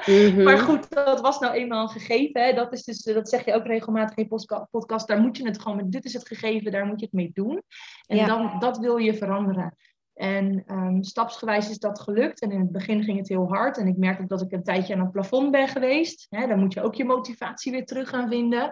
Mhm. 0.05 0.43
Maar 0.43 0.57
goed, 0.57 0.89
dat 0.89 1.21
was 1.21 1.39
nou 1.39 1.53
eenmaal 1.53 1.83
een 1.83 1.89
gegeven. 1.89 2.41
Hè. 2.41 2.53
Dat, 2.53 2.73
is 2.73 2.83
dus, 2.83 3.03
dat 3.03 3.29
zeg 3.29 3.45
je 3.45 3.53
ook 3.53 3.65
regelmatig 3.65 4.17
in 4.17 4.27
je 4.29 4.65
podcast. 4.69 5.07
Daar 5.07 5.19
moet 5.19 5.37
je 5.37 5.45
het 5.45 5.61
gewoon 5.61 5.77
met, 5.77 5.91
dit 5.91 6.05
is 6.05 6.13
het 6.13 6.27
gegeven, 6.27 6.71
daar 6.71 6.85
moet 6.85 6.99
je 6.99 7.05
het 7.05 7.15
mee 7.15 7.31
doen. 7.33 7.63
En 8.05 8.27
dan, 8.27 8.59
dat 8.59 8.77
wil 8.77 8.97
je 8.97 9.13
veranderen. 9.13 9.75
En 10.13 10.63
um, 10.67 11.03
stapsgewijs 11.03 11.69
is 11.69 11.79
dat 11.79 11.99
gelukt. 11.99 12.41
En 12.41 12.51
in 12.51 12.59
het 12.59 12.71
begin 12.71 13.03
ging 13.03 13.17
het 13.17 13.27
heel 13.27 13.47
hard. 13.47 13.77
En 13.77 13.87
ik 13.87 13.97
merk 13.97 14.21
ook 14.21 14.29
dat 14.29 14.41
ik 14.41 14.51
een 14.51 14.63
tijdje 14.63 14.93
aan 14.93 14.99
het 14.99 15.11
plafond 15.11 15.51
ben 15.51 15.67
geweest. 15.67 16.27
Hè, 16.29 16.47
dan 16.47 16.59
moet 16.59 16.73
je 16.73 16.81
ook 16.81 16.95
je 16.95 17.05
motivatie 17.05 17.71
weer 17.71 17.85
terug 17.85 18.09
gaan 18.09 18.29
vinden 18.29 18.71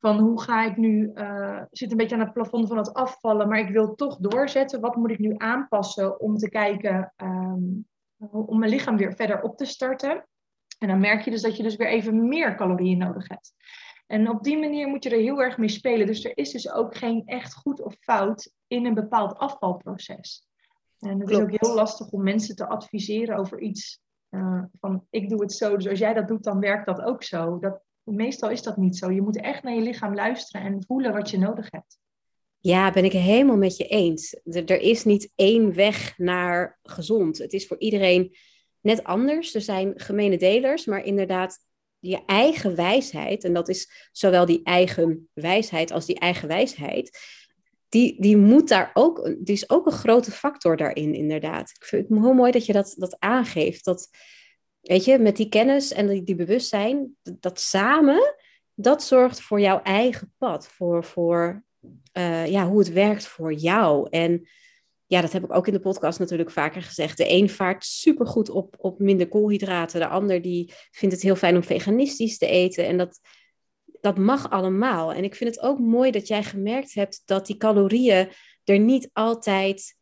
van 0.00 0.18
hoe 0.18 0.42
ga 0.42 0.64
ik 0.64 0.76
nu, 0.76 1.10
uh, 1.14 1.62
zit 1.70 1.90
een 1.90 1.96
beetje 1.96 2.14
aan 2.14 2.20
het 2.20 2.32
plafond 2.32 2.68
van 2.68 2.76
het 2.76 2.94
afvallen, 2.94 3.48
maar 3.48 3.58
ik 3.58 3.68
wil 3.68 3.94
toch 3.94 4.16
doorzetten. 4.16 4.80
Wat 4.80 4.96
moet 4.96 5.10
ik 5.10 5.18
nu 5.18 5.34
aanpassen 5.36 6.20
om 6.20 6.36
te 6.36 6.48
kijken, 6.48 7.12
ehm, 7.16 7.62
om 8.30 8.58
mijn 8.58 8.70
lichaam 8.70 8.96
weer 8.96 9.14
verder 9.14 9.42
op 9.42 9.56
te 9.56 9.64
starten? 9.64 10.26
En 10.78 10.88
dan 10.88 11.00
merk 11.00 11.22
je 11.22 11.30
dus 11.30 11.42
dat 11.42 11.56
je 11.56 11.62
dus 11.62 11.76
weer 11.76 11.88
even 11.88 12.28
meer 12.28 12.56
calorieën 12.56 12.98
nodig 12.98 13.28
hebt. 13.28 13.52
En 14.06 14.30
op 14.30 14.42
die 14.42 14.58
manier 14.58 14.88
moet 14.88 15.04
je 15.04 15.10
er 15.10 15.20
heel 15.20 15.42
erg 15.42 15.58
mee 15.58 15.68
spelen. 15.68 16.06
Dus 16.06 16.24
er 16.24 16.36
is 16.36 16.50
dus 16.50 16.70
ook 16.72 16.96
geen 16.96 17.22
echt 17.26 17.54
goed 17.54 17.80
of 17.82 17.96
fout 18.00 18.52
in 18.66 18.86
een 18.86 18.94
bepaald 18.94 19.38
afvalproces. 19.38 20.48
En 20.98 21.20
het 21.20 21.30
is 21.30 21.38
ook 21.38 21.60
heel 21.60 21.74
lastig 21.74 22.08
om 22.10 22.22
mensen 22.22 22.56
te 22.56 22.68
adviseren 22.68 23.36
over 23.36 23.60
iets 23.60 24.00
uh, 24.30 24.62
van 24.80 25.06
ik 25.10 25.28
doe 25.28 25.40
het 25.40 25.52
zo, 25.52 25.76
dus 25.76 25.88
als 25.88 25.98
jij 25.98 26.14
dat 26.14 26.28
doet, 26.28 26.44
dan 26.44 26.60
werkt 26.60 26.86
dat 26.86 27.00
ook 27.00 27.22
zo. 27.22 27.58
Dat, 27.58 27.82
meestal 28.10 28.50
is 28.50 28.62
dat 28.62 28.76
niet 28.76 28.96
zo. 28.96 29.10
Je 29.10 29.22
moet 29.22 29.40
echt 29.40 29.62
naar 29.62 29.74
je 29.74 29.80
lichaam 29.80 30.14
luisteren 30.14 30.66
en 30.66 30.84
voelen 30.86 31.12
wat 31.12 31.30
je 31.30 31.38
nodig 31.38 31.66
hebt. 31.70 31.98
Ja, 32.60 32.92
ben 32.92 33.04
ik 33.04 33.12
helemaal 33.12 33.56
met 33.56 33.76
je 33.76 33.86
eens. 33.86 34.40
Er 34.44 34.80
is 34.80 35.04
niet 35.04 35.32
één 35.34 35.74
weg 35.74 36.18
naar 36.18 36.78
gezond. 36.82 37.38
Het 37.38 37.52
is 37.52 37.66
voor 37.66 37.78
iedereen 37.78 38.36
net 38.80 39.04
anders. 39.04 39.54
Er 39.54 39.60
zijn 39.60 39.92
gemene 39.96 40.36
delers, 40.36 40.84
maar 40.84 41.04
inderdaad, 41.04 41.66
je 41.98 42.24
eigen 42.26 42.74
wijsheid, 42.74 43.44
en 43.44 43.52
dat 43.52 43.68
is 43.68 44.08
zowel 44.12 44.46
die 44.46 44.60
eigen 44.62 45.28
wijsheid 45.32 45.90
als 45.90 46.06
die 46.06 46.18
eigen 46.18 46.48
wijsheid, 46.48 47.18
die, 47.88 48.20
die 48.20 48.36
moet 48.36 48.68
daar 48.68 48.90
ook, 48.94 49.24
die 49.38 49.54
is 49.54 49.70
ook 49.70 49.86
een 49.86 49.92
grote 49.92 50.30
factor 50.30 50.76
daarin, 50.76 51.14
inderdaad. 51.14 51.70
Ik 51.70 51.84
vind 51.84 52.08
het 52.08 52.18
heel 52.18 52.32
mooi 52.32 52.52
dat 52.52 52.66
je 52.66 52.72
dat, 52.72 52.94
dat 52.98 53.16
aangeeft. 53.18 53.84
Dat, 53.84 54.08
Weet 54.80 55.04
je, 55.04 55.18
met 55.18 55.36
die 55.36 55.48
kennis 55.48 55.92
en 55.92 56.08
die, 56.08 56.22
die 56.22 56.34
bewustzijn, 56.34 57.16
dat, 57.22 57.60
samen, 57.60 58.34
dat 58.74 59.02
zorgt 59.02 59.40
voor 59.40 59.60
jouw 59.60 59.82
eigen 59.82 60.34
pad, 60.38 60.68
voor, 60.68 61.04
voor 61.04 61.64
uh, 62.12 62.46
ja, 62.46 62.68
hoe 62.68 62.78
het 62.78 62.92
werkt 62.92 63.26
voor 63.26 63.52
jou. 63.52 64.08
En 64.10 64.48
ja, 65.06 65.20
dat 65.20 65.32
heb 65.32 65.44
ik 65.44 65.54
ook 65.54 65.66
in 65.66 65.72
de 65.72 65.80
podcast 65.80 66.18
natuurlijk 66.18 66.50
vaker 66.50 66.82
gezegd. 66.82 67.16
De 67.16 67.30
een 67.30 67.50
vaart 67.50 67.84
supergoed 67.84 68.50
op, 68.50 68.74
op 68.78 68.98
minder 68.98 69.28
koolhydraten, 69.28 70.00
de 70.00 70.06
ander 70.06 70.42
die 70.42 70.72
vindt 70.90 71.14
het 71.14 71.24
heel 71.24 71.36
fijn 71.36 71.56
om 71.56 71.62
veganistisch 71.62 72.38
te 72.38 72.46
eten. 72.46 72.86
En 72.86 72.96
dat, 72.96 73.20
dat 74.00 74.18
mag 74.18 74.50
allemaal. 74.50 75.12
En 75.12 75.24
ik 75.24 75.34
vind 75.34 75.54
het 75.54 75.64
ook 75.64 75.78
mooi 75.78 76.10
dat 76.10 76.28
jij 76.28 76.42
gemerkt 76.42 76.94
hebt 76.94 77.22
dat 77.24 77.46
die 77.46 77.56
calorieën 77.56 78.28
er 78.64 78.78
niet 78.78 79.10
altijd, 79.12 79.96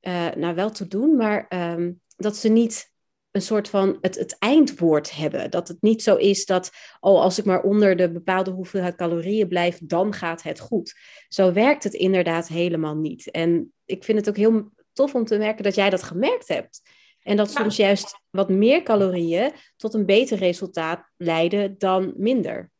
uh, 0.00 0.30
nou 0.30 0.54
wel 0.54 0.70
te 0.70 0.86
doen, 0.88 1.16
maar 1.16 1.46
um, 1.72 2.00
dat 2.16 2.36
ze 2.36 2.48
niet 2.48 2.91
een 3.32 3.42
soort 3.42 3.68
van 3.68 3.98
het, 4.00 4.18
het 4.18 4.36
eindwoord 4.38 5.12
hebben. 5.16 5.50
Dat 5.50 5.68
het 5.68 5.82
niet 5.82 6.02
zo 6.02 6.16
is 6.16 6.46
dat, 6.46 6.70
oh, 7.00 7.20
als 7.20 7.38
ik 7.38 7.44
maar 7.44 7.62
onder 7.62 7.96
de 7.96 8.12
bepaalde 8.12 8.50
hoeveelheid 8.50 8.94
calorieën 8.94 9.48
blijf, 9.48 9.78
dan 9.82 10.12
gaat 10.12 10.42
het 10.42 10.60
goed. 10.60 10.94
Zo 11.28 11.52
werkt 11.52 11.84
het 11.84 11.94
inderdaad 11.94 12.48
helemaal 12.48 12.96
niet. 12.96 13.30
En 13.30 13.72
ik 13.84 14.04
vind 14.04 14.18
het 14.18 14.28
ook 14.28 14.36
heel 14.36 14.70
tof 14.92 15.14
om 15.14 15.24
te 15.24 15.38
merken 15.38 15.64
dat 15.64 15.74
jij 15.74 15.90
dat 15.90 16.02
gemerkt 16.02 16.48
hebt. 16.48 16.82
En 17.22 17.36
dat 17.36 17.50
soms 17.50 17.76
juist 17.76 18.20
wat 18.30 18.48
meer 18.48 18.82
calorieën 18.82 19.52
tot 19.76 19.94
een 19.94 20.06
beter 20.06 20.38
resultaat 20.38 21.10
leiden 21.16 21.78
dan 21.78 22.12
minder. 22.16 22.70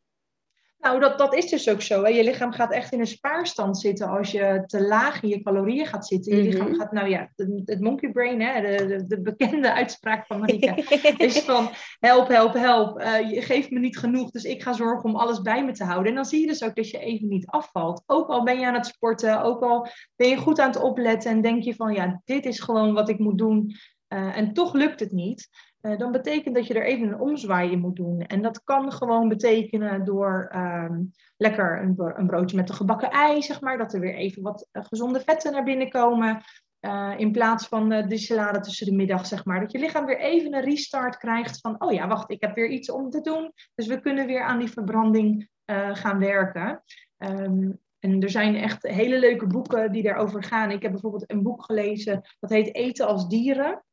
Nou, 0.83 1.01
dat, 1.01 1.19
dat 1.19 1.35
is 1.35 1.51
dus 1.51 1.69
ook 1.69 1.83
zo. 1.83 2.03
Hè. 2.03 2.09
Je 2.09 2.25
lichaam 2.25 2.53
gaat 2.53 2.73
echt 2.73 2.93
in 2.93 3.01
een 3.01 3.07
spaarstand 3.07 3.79
zitten 3.79 4.09
als 4.09 4.31
je 4.31 4.63
te 4.67 4.81
laag 4.81 5.23
in 5.23 5.29
je 5.29 5.43
calorieën 5.43 5.87
gaat 5.87 6.07
zitten. 6.07 6.37
Je 6.37 6.43
lichaam 6.43 6.69
mhm. 6.69 6.79
gaat, 6.79 6.93
nou 6.93 7.09
ja, 7.09 7.31
het 7.65 7.81
monkey 7.81 8.11
brain, 8.11 8.41
hè, 8.41 8.61
de, 8.61 8.87
de, 8.87 9.07
de 9.07 9.21
bekende 9.21 9.73
uitspraak 9.83 10.27
van 10.27 10.41
Marika, 10.41 10.77
is 11.17 11.41
van 11.41 11.71
help, 11.99 12.29
help, 12.29 12.55
help. 12.55 13.01
Uh, 13.01 13.31
je 13.31 13.43
geeft 13.43 13.71
me 13.71 13.79
niet 13.79 13.99
genoeg, 13.99 14.31
dus 14.31 14.45
ik 14.45 14.63
ga 14.63 14.73
zorgen 14.73 15.11
om 15.11 15.17
alles 15.17 15.41
bij 15.41 15.65
me 15.65 15.73
te 15.73 15.85
houden. 15.85 16.09
En 16.09 16.15
dan 16.15 16.25
zie 16.25 16.41
je 16.41 16.47
dus 16.47 16.65
ook 16.65 16.77
dat 16.77 16.91
je 16.91 16.99
even 16.99 17.29
niet 17.29 17.47
afvalt. 17.47 18.03
Ook 18.07 18.29
al 18.29 18.43
ben 18.43 18.59
je 18.59 18.67
aan 18.67 18.75
het 18.75 18.87
sporten, 18.87 19.43
ook 19.43 19.63
al 19.63 19.89
ben 20.17 20.29
je 20.29 20.37
goed 20.37 20.61
aan 20.61 20.71
het 20.71 20.83
opletten 20.83 21.31
en 21.31 21.43
denk 21.43 21.63
je 21.63 21.75
van, 21.75 21.93
ja, 21.93 22.21
dit 22.25 22.47
is 22.47 22.61
gewoon 22.61 22.93
wat 22.93 23.09
ik 23.09 23.19
moet 23.19 23.39
doen. 23.39 23.75
Uh, 24.09 24.37
en 24.37 24.53
toch 24.53 24.73
lukt 24.73 25.01
het 25.01 25.13
niet. 25.13 25.49
Uh, 25.83 25.99
dan 25.99 26.13
betekent 26.13 26.55
dat 26.55 26.67
je 26.67 26.75
er 26.75 26.85
even 26.85 27.09
een 27.09 27.21
omzwaai 27.21 27.71
in 27.71 27.79
moet 27.79 27.97
doen. 27.97 28.21
En 28.21 28.43
dat 28.43 28.65
kan 28.65 28.93
gewoon 28.93 29.29
betekenen 29.29 30.05
door 30.05 30.53
um, 30.55 31.11
lekker 31.37 31.83
een, 31.83 31.95
een, 32.19 32.27
broodje 32.27 32.57
met 32.57 32.69
een 32.69 32.75
gebakken 32.75 33.11
ei, 33.11 33.43
zeg 33.43 33.61
maar. 33.61 33.79
Dat 33.79 33.95
er 33.95 34.01
weer 34.01 34.15
even 34.15 34.43
wat 34.43 34.69
uh, 34.73 34.85
gezonde 34.85 35.21
vetten 35.21 35.53
naar 35.53 35.65
binnen 35.65 35.91
komen. 35.91 36.43
Uh, 36.81 37.13
in 37.17 37.33
plaats 37.33 37.67
van 37.67 37.89
de 37.89 38.19
salade 38.19 38.61
tussen 38.61 38.87
de 38.87 38.95
middag, 38.95 39.27
zeg 39.27 39.45
maar. 39.45 39.61
Dat 39.61 39.73
je 39.73 39.79
lichaam 39.79 40.07
weer 40.07 40.21
even 40.21 40.55
een 40.55 40.65
restart 40.65 41.17
krijgt 41.17 41.61
van, 41.61 41.83
oh 41.83 41.93
ja, 41.93 42.09
wacht, 42.09 42.31
ik 42.31 42.41
heb 42.41 42.55
weer 42.55 42.69
iets 42.69 42.91
om 42.91 43.11
te 43.11 43.21
doen. 43.21 43.53
Dus 43.75 43.87
we 43.87 44.01
kunnen 44.01 44.27
weer 44.27 44.43
aan 44.43 44.59
die 44.59 44.71
verbranding 44.71 45.51
gaan 45.93 46.19
werken. 46.19 46.83
Um, 47.19 47.81
en 48.03 48.21
er 48.21 48.31
zijn 48.31 48.57
echt 48.57 48.83
hele 48.83 49.19
leuke 49.19 49.47
boeken 49.47 49.93
die 49.93 50.03
daarover 50.03 50.43
gaan. 50.43 50.71
Ik 50.71 50.83
heb 50.83 50.91
bijvoorbeeld 50.91 51.31
een 51.31 51.43
boek 51.43 51.65
gelezen, 51.65 52.23
dat 52.41 52.51
heet 52.51 52.75
Eten 52.75 53.07
als 53.07 53.29
dieren. 53.29 53.85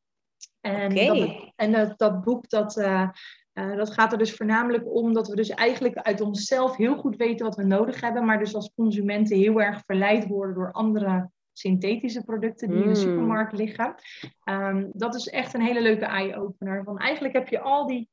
En, 0.62 0.96
dat, 0.96 1.52
en 1.56 1.72
dat, 1.72 1.98
dat 1.98 2.24
boek, 2.24 2.50
dat, 2.50 2.78
uh, 2.78 3.10
uh, 3.54 3.76
dat 3.76 3.94
gaat 3.94 4.12
er 4.12 4.18
dus 4.18 4.36
voornamelijk 4.36 4.94
om 4.96 5.14
dat 5.14 5.28
we 5.28 5.36
dus 5.36 5.50
eigenlijk 5.50 5.96
uit 5.96 6.22
onszelf 6.22 6.76
heel 6.76 6.98
goed 6.98 7.16
weten 7.16 7.46
wat 7.46 7.56
we 7.56 7.64
nodig 7.64 8.02
hebben, 8.02 8.26
maar 8.26 8.40
dus 8.40 8.56
als 8.56 8.74
consumenten 8.76 9.38
heel 9.38 9.62
erg 9.62 9.84
verleid 9.86 10.28
worden 10.28 10.56
door 10.56 10.72
andere 10.72 11.30
synthetische 11.54 12.24
producten 12.24 12.68
die 12.68 12.78
in 12.78 12.84
de 12.84 12.88
mm. 12.88 12.96
supermarkt 12.96 13.54
liggen. 13.54 13.96
Um, 14.44 14.90
dat 14.94 15.16
is 15.16 15.28
echt 15.28 15.54
een 15.54 15.62
hele 15.62 15.82
leuke 15.82 16.06
eye-opener. 16.06 16.84
Van 16.84 16.98
eigenlijk 16.98 17.34
heb 17.34 17.48
je 17.48 17.60
al 17.60 17.88
die, 17.88 18.10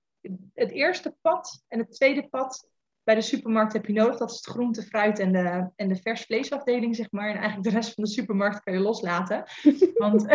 het 0.55 0.71
eerste 0.71 1.17
pad 1.21 1.65
en 1.69 1.79
het 1.79 1.93
tweede 1.93 2.29
pad 2.29 2.69
bij 3.07 3.15
de 3.15 3.21
supermarkt 3.21 3.73
heb 3.73 3.87
je 3.87 3.93
nodig. 3.93 4.17
Dat 4.17 4.31
is 4.31 4.37
het 4.37 4.47
groente, 4.47 4.83
fruit 4.83 5.19
en 5.19 5.33
de, 5.33 5.71
en 5.77 5.89
de 5.89 5.97
vers 5.97 6.23
vleesafdeling, 6.23 6.97
zeg 6.97 7.11
maar. 7.11 7.29
En 7.29 7.35
eigenlijk 7.37 7.63
de 7.63 7.75
rest 7.75 7.95
van 7.95 8.05
de 8.05 8.11
supermarkt 8.11 8.61
kan 8.61 8.73
je 8.73 8.81
loslaten. 8.81 9.45
Want 9.95 10.27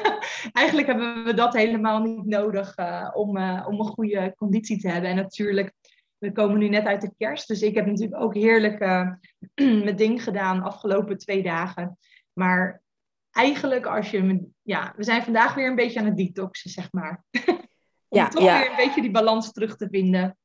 eigenlijk 0.62 0.86
hebben 0.86 1.24
we 1.24 1.34
dat 1.34 1.54
helemaal 1.54 2.02
niet 2.02 2.26
nodig 2.26 2.78
uh, 2.78 3.10
om, 3.12 3.36
uh, 3.36 3.66
om 3.68 3.80
een 3.80 3.86
goede 3.86 4.34
conditie 4.36 4.80
te 4.80 4.88
hebben. 4.88 5.10
En 5.10 5.16
natuurlijk, 5.16 5.72
we 6.18 6.32
komen 6.32 6.58
nu 6.58 6.68
net 6.68 6.84
uit 6.84 7.00
de 7.00 7.14
kerst. 7.16 7.48
Dus 7.48 7.62
ik 7.62 7.74
heb 7.74 7.86
natuurlijk 7.86 8.22
ook 8.22 8.34
heerlijk 8.34 8.80
uh, 8.80 9.10
mijn 9.84 9.96
ding 9.96 10.22
gedaan 10.22 10.62
afgelopen 10.62 11.18
twee 11.18 11.42
dagen. 11.42 11.98
Maar 12.32 12.82
eigenlijk 13.30 13.86
als 13.86 14.10
je... 14.10 14.48
Ja, 14.62 14.92
we 14.96 15.04
zijn 15.04 15.22
vandaag 15.22 15.54
weer 15.54 15.68
een 15.68 15.74
beetje 15.74 16.00
aan 16.00 16.06
het 16.06 16.16
detoxen, 16.16 16.70
zeg 16.70 16.92
maar. 16.92 17.24
om 18.08 18.18
ja, 18.18 18.28
toch 18.28 18.42
weer 18.42 18.70
een 18.70 18.76
beetje 18.76 19.02
die 19.02 19.10
balans 19.10 19.52
terug 19.52 19.76
te 19.76 19.88
vinden. 19.90 20.38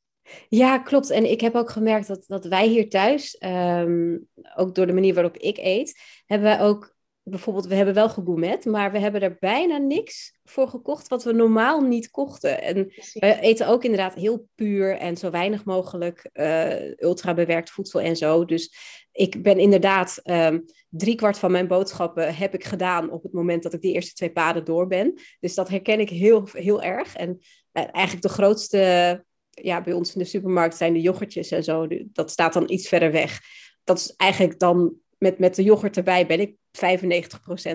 Ja, 0.49 0.77
klopt. 0.77 1.09
En 1.09 1.31
ik 1.31 1.41
heb 1.41 1.55
ook 1.55 1.69
gemerkt 1.69 2.07
dat, 2.07 2.23
dat 2.27 2.45
wij 2.45 2.67
hier 2.67 2.89
thuis, 2.89 3.37
um, 3.39 4.27
ook 4.55 4.75
door 4.75 4.87
de 4.87 4.93
manier 4.93 5.13
waarop 5.13 5.37
ik 5.37 5.57
eet, 5.57 5.99
hebben 6.25 6.47
wij 6.47 6.61
ook 6.61 6.95
bijvoorbeeld, 7.27 7.65
we 7.65 7.75
hebben 7.75 7.93
wel 7.93 8.09
gegourmet, 8.09 8.65
maar 8.65 8.91
we 8.91 8.99
hebben 8.99 9.21
er 9.21 9.37
bijna 9.39 9.77
niks 9.77 10.37
voor 10.43 10.67
gekocht 10.67 11.07
wat 11.07 11.23
we 11.23 11.33
normaal 11.33 11.81
niet 11.81 12.11
kochten. 12.11 12.61
En 12.61 12.85
we 13.13 13.39
eten 13.39 13.67
ook 13.67 13.83
inderdaad 13.83 14.13
heel 14.13 14.47
puur 14.55 14.97
en 14.97 15.17
zo 15.17 15.29
weinig 15.29 15.65
mogelijk 15.65 16.29
uh, 16.33 16.97
ultra 16.97 17.33
bewerkt 17.33 17.69
voedsel 17.69 18.01
en 18.01 18.15
zo. 18.15 18.45
Dus 18.45 18.75
ik 19.11 19.43
ben 19.43 19.59
inderdaad 19.59 20.19
um, 20.23 20.65
driekwart 20.89 21.37
van 21.37 21.51
mijn 21.51 21.67
boodschappen 21.67 22.35
heb 22.35 22.53
ik 22.53 22.63
gedaan 22.63 23.11
op 23.11 23.23
het 23.23 23.33
moment 23.33 23.63
dat 23.63 23.73
ik 23.73 23.81
die 23.81 23.93
eerste 23.93 24.13
twee 24.13 24.31
paden 24.31 24.65
door 24.65 24.87
ben. 24.87 25.13
Dus 25.39 25.55
dat 25.55 25.69
herken 25.69 25.99
ik 25.99 26.09
heel, 26.09 26.47
heel 26.51 26.81
erg. 26.81 27.15
En 27.15 27.29
uh, 27.29 27.83
eigenlijk 27.91 28.21
de 28.21 28.33
grootste 28.33 29.23
ja, 29.61 29.81
bij 29.81 29.93
ons 29.93 30.13
in 30.13 30.19
de 30.19 30.25
supermarkt 30.25 30.77
zijn 30.77 30.93
de 30.93 31.01
yoghurtjes 31.01 31.51
en 31.51 31.63
zo. 31.63 31.87
Dat 32.03 32.31
staat 32.31 32.53
dan 32.53 32.71
iets 32.71 32.87
verder 32.87 33.11
weg. 33.11 33.39
Dat 33.83 33.97
is 33.97 34.13
eigenlijk 34.15 34.59
dan 34.59 34.93
met, 35.17 35.39
met 35.39 35.55
de 35.55 35.63
yoghurt 35.63 35.97
erbij 35.97 36.25
ben 36.25 36.39
ik 36.39 36.55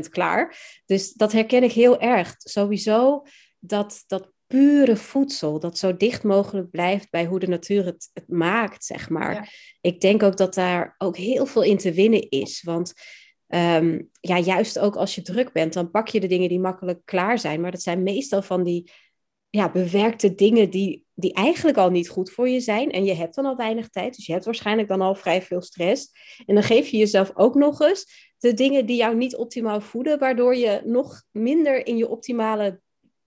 95% 0.07 0.09
klaar. 0.11 0.57
Dus 0.87 1.13
dat 1.13 1.33
herken 1.33 1.63
ik 1.63 1.73
heel 1.73 2.01
erg. 2.01 2.35
Sowieso 2.39 3.23
dat, 3.59 4.05
dat 4.07 4.33
pure 4.47 4.97
voedsel, 4.97 5.59
dat 5.61 5.79
zo 5.79 5.97
dicht 5.97 6.23
mogelijk 6.23 6.71
blijft 6.71 7.11
bij 7.11 7.25
hoe 7.25 7.39
de 7.39 7.47
natuur 7.47 7.85
het, 7.85 8.11
het 8.13 8.29
maakt, 8.29 8.85
zeg 8.85 9.09
maar. 9.09 9.55
Ik 9.81 10.01
denk 10.01 10.23
ook 10.23 10.37
dat 10.37 10.55
daar 10.55 10.95
ook 10.99 11.17
heel 11.17 11.47
veel 11.47 11.63
in 11.63 11.79
te 11.79 11.93
winnen 11.93 12.29
is. 12.29 12.63
Want 12.63 12.93
um, 13.49 14.11
ja, 14.21 14.39
juist 14.39 14.79
ook 14.79 14.97
als 14.97 15.15
je 15.15 15.23
druk 15.23 15.53
bent, 15.53 15.73
dan 15.73 15.91
pak 15.91 16.09
je 16.09 16.21
de 16.21 16.27
dingen 16.27 16.49
die 16.49 16.61
makkelijk 16.61 17.01
klaar 17.05 17.39
zijn. 17.39 17.61
Maar 17.61 17.71
dat 17.71 17.83
zijn 17.83 18.03
meestal 18.03 18.43
van 18.43 18.65
die 18.65 18.91
ja, 19.51 19.71
bewerkte 19.71 20.35
dingen 20.35 20.71
die, 20.71 21.05
die 21.15 21.33
eigenlijk 21.33 21.77
al 21.77 21.91
niet 21.91 22.09
goed 22.09 22.31
voor 22.31 22.49
je 22.49 22.61
zijn. 22.61 22.91
En 22.91 23.05
je 23.05 23.15
hebt 23.15 23.35
dan 23.35 23.47
al 23.47 23.57
weinig 23.57 23.89
tijd, 23.89 24.17
dus 24.17 24.27
je 24.27 24.33
hebt 24.33 24.45
waarschijnlijk 24.45 24.89
dan 24.89 25.01
al 25.01 25.15
vrij 25.15 25.43
veel 25.43 25.63
stress. 25.63 26.11
En 26.47 26.55
dan 26.55 26.65
geef 26.65 26.89
je 26.89 26.97
jezelf 26.97 27.31
ook 27.35 27.55
nog 27.55 27.81
eens 27.81 28.33
de 28.39 28.55
dingen 28.55 28.87
die 28.87 28.97
jou 28.97 29.17
niet 29.17 29.37
optimaal 29.37 29.81
voeden, 29.81 30.19
waardoor 30.19 30.57
je 30.57 30.81
nog 30.85 31.23
minder 31.31 31.87
in 31.87 31.97
je 31.97 32.09
optimale 32.09 32.81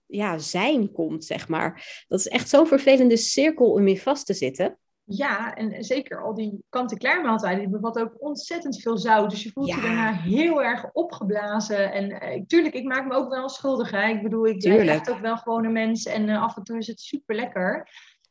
ja, 0.06 0.38
zijn 0.38 0.92
komt, 0.92 1.24
zeg 1.24 1.48
maar. 1.48 2.04
Dat 2.08 2.18
is 2.18 2.28
echt 2.28 2.48
zo'n 2.48 2.66
vervelende 2.66 3.16
cirkel 3.16 3.72
om 3.72 3.88
in 3.88 3.98
vast 3.98 4.26
te 4.26 4.34
zitten. 4.34 4.78
Ja, 5.06 5.54
en 5.54 5.84
zeker 5.84 6.22
al 6.22 6.34
die 6.34 6.64
kant-en-klaar 6.68 7.22
maaltijden, 7.22 7.60
die 7.60 7.68
bevatten 7.68 8.02
ook 8.02 8.14
ontzettend 8.18 8.80
veel 8.80 8.98
zout. 8.98 9.30
Dus 9.30 9.42
je 9.42 9.50
voelt 9.50 9.74
je 9.74 9.80
daarna 9.80 10.12
heel 10.12 10.62
erg 10.62 10.92
opgeblazen. 10.92 11.92
En 11.92 12.10
uh, 12.10 12.42
tuurlijk, 12.46 12.74
ik 12.74 12.84
maak 12.84 13.06
me 13.06 13.14
ook 13.14 13.28
wel 13.28 13.48
schuldig. 13.48 13.90
Hè? 13.90 14.08
Ik 14.08 14.22
bedoel, 14.22 14.46
ik 14.46 14.60
ben 14.60 14.88
echt 14.88 15.10
ook 15.10 15.20
wel 15.20 15.36
gewoon 15.36 15.64
een 15.64 15.72
mens. 15.72 16.04
En 16.04 16.28
uh, 16.28 16.42
af 16.42 16.56
en 16.56 16.62
toe 16.62 16.78
is 16.78 16.86
het 16.86 17.00
super 17.00 17.34
lekker 17.34 17.88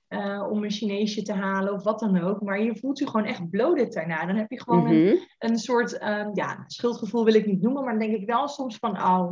uh, 0.10 0.48
om 0.50 0.64
een 0.64 0.72
Chineesje 0.72 1.22
te 1.22 1.34
halen 1.34 1.74
of 1.74 1.84
wat 1.84 2.00
dan 2.00 2.22
ook. 2.22 2.42
Maar 2.42 2.62
je 2.62 2.78
voelt 2.78 3.00
je 3.00 3.10
gewoon 3.10 3.26
echt 3.26 3.50
bloated 3.50 3.94
daarna. 3.94 4.26
Dan 4.26 4.36
heb 4.36 4.52
je 4.52 4.62
gewoon 4.62 4.88
een, 4.88 5.04
mhm. 5.04 5.16
een 5.40 5.58
soort, 5.58 5.98
ehm, 5.98 6.30
ja, 6.34 6.64
schuldgevoel 6.68 7.26
wil 7.26 7.34
ik 7.34 7.46
niet 7.46 7.62
noemen. 7.62 7.84
Maar 7.84 8.00
dan 8.00 8.08
denk 8.08 8.22
ik 8.22 8.28
wel 8.28 8.48
soms 8.48 8.78
van, 8.78 9.02
oh, 9.02 9.32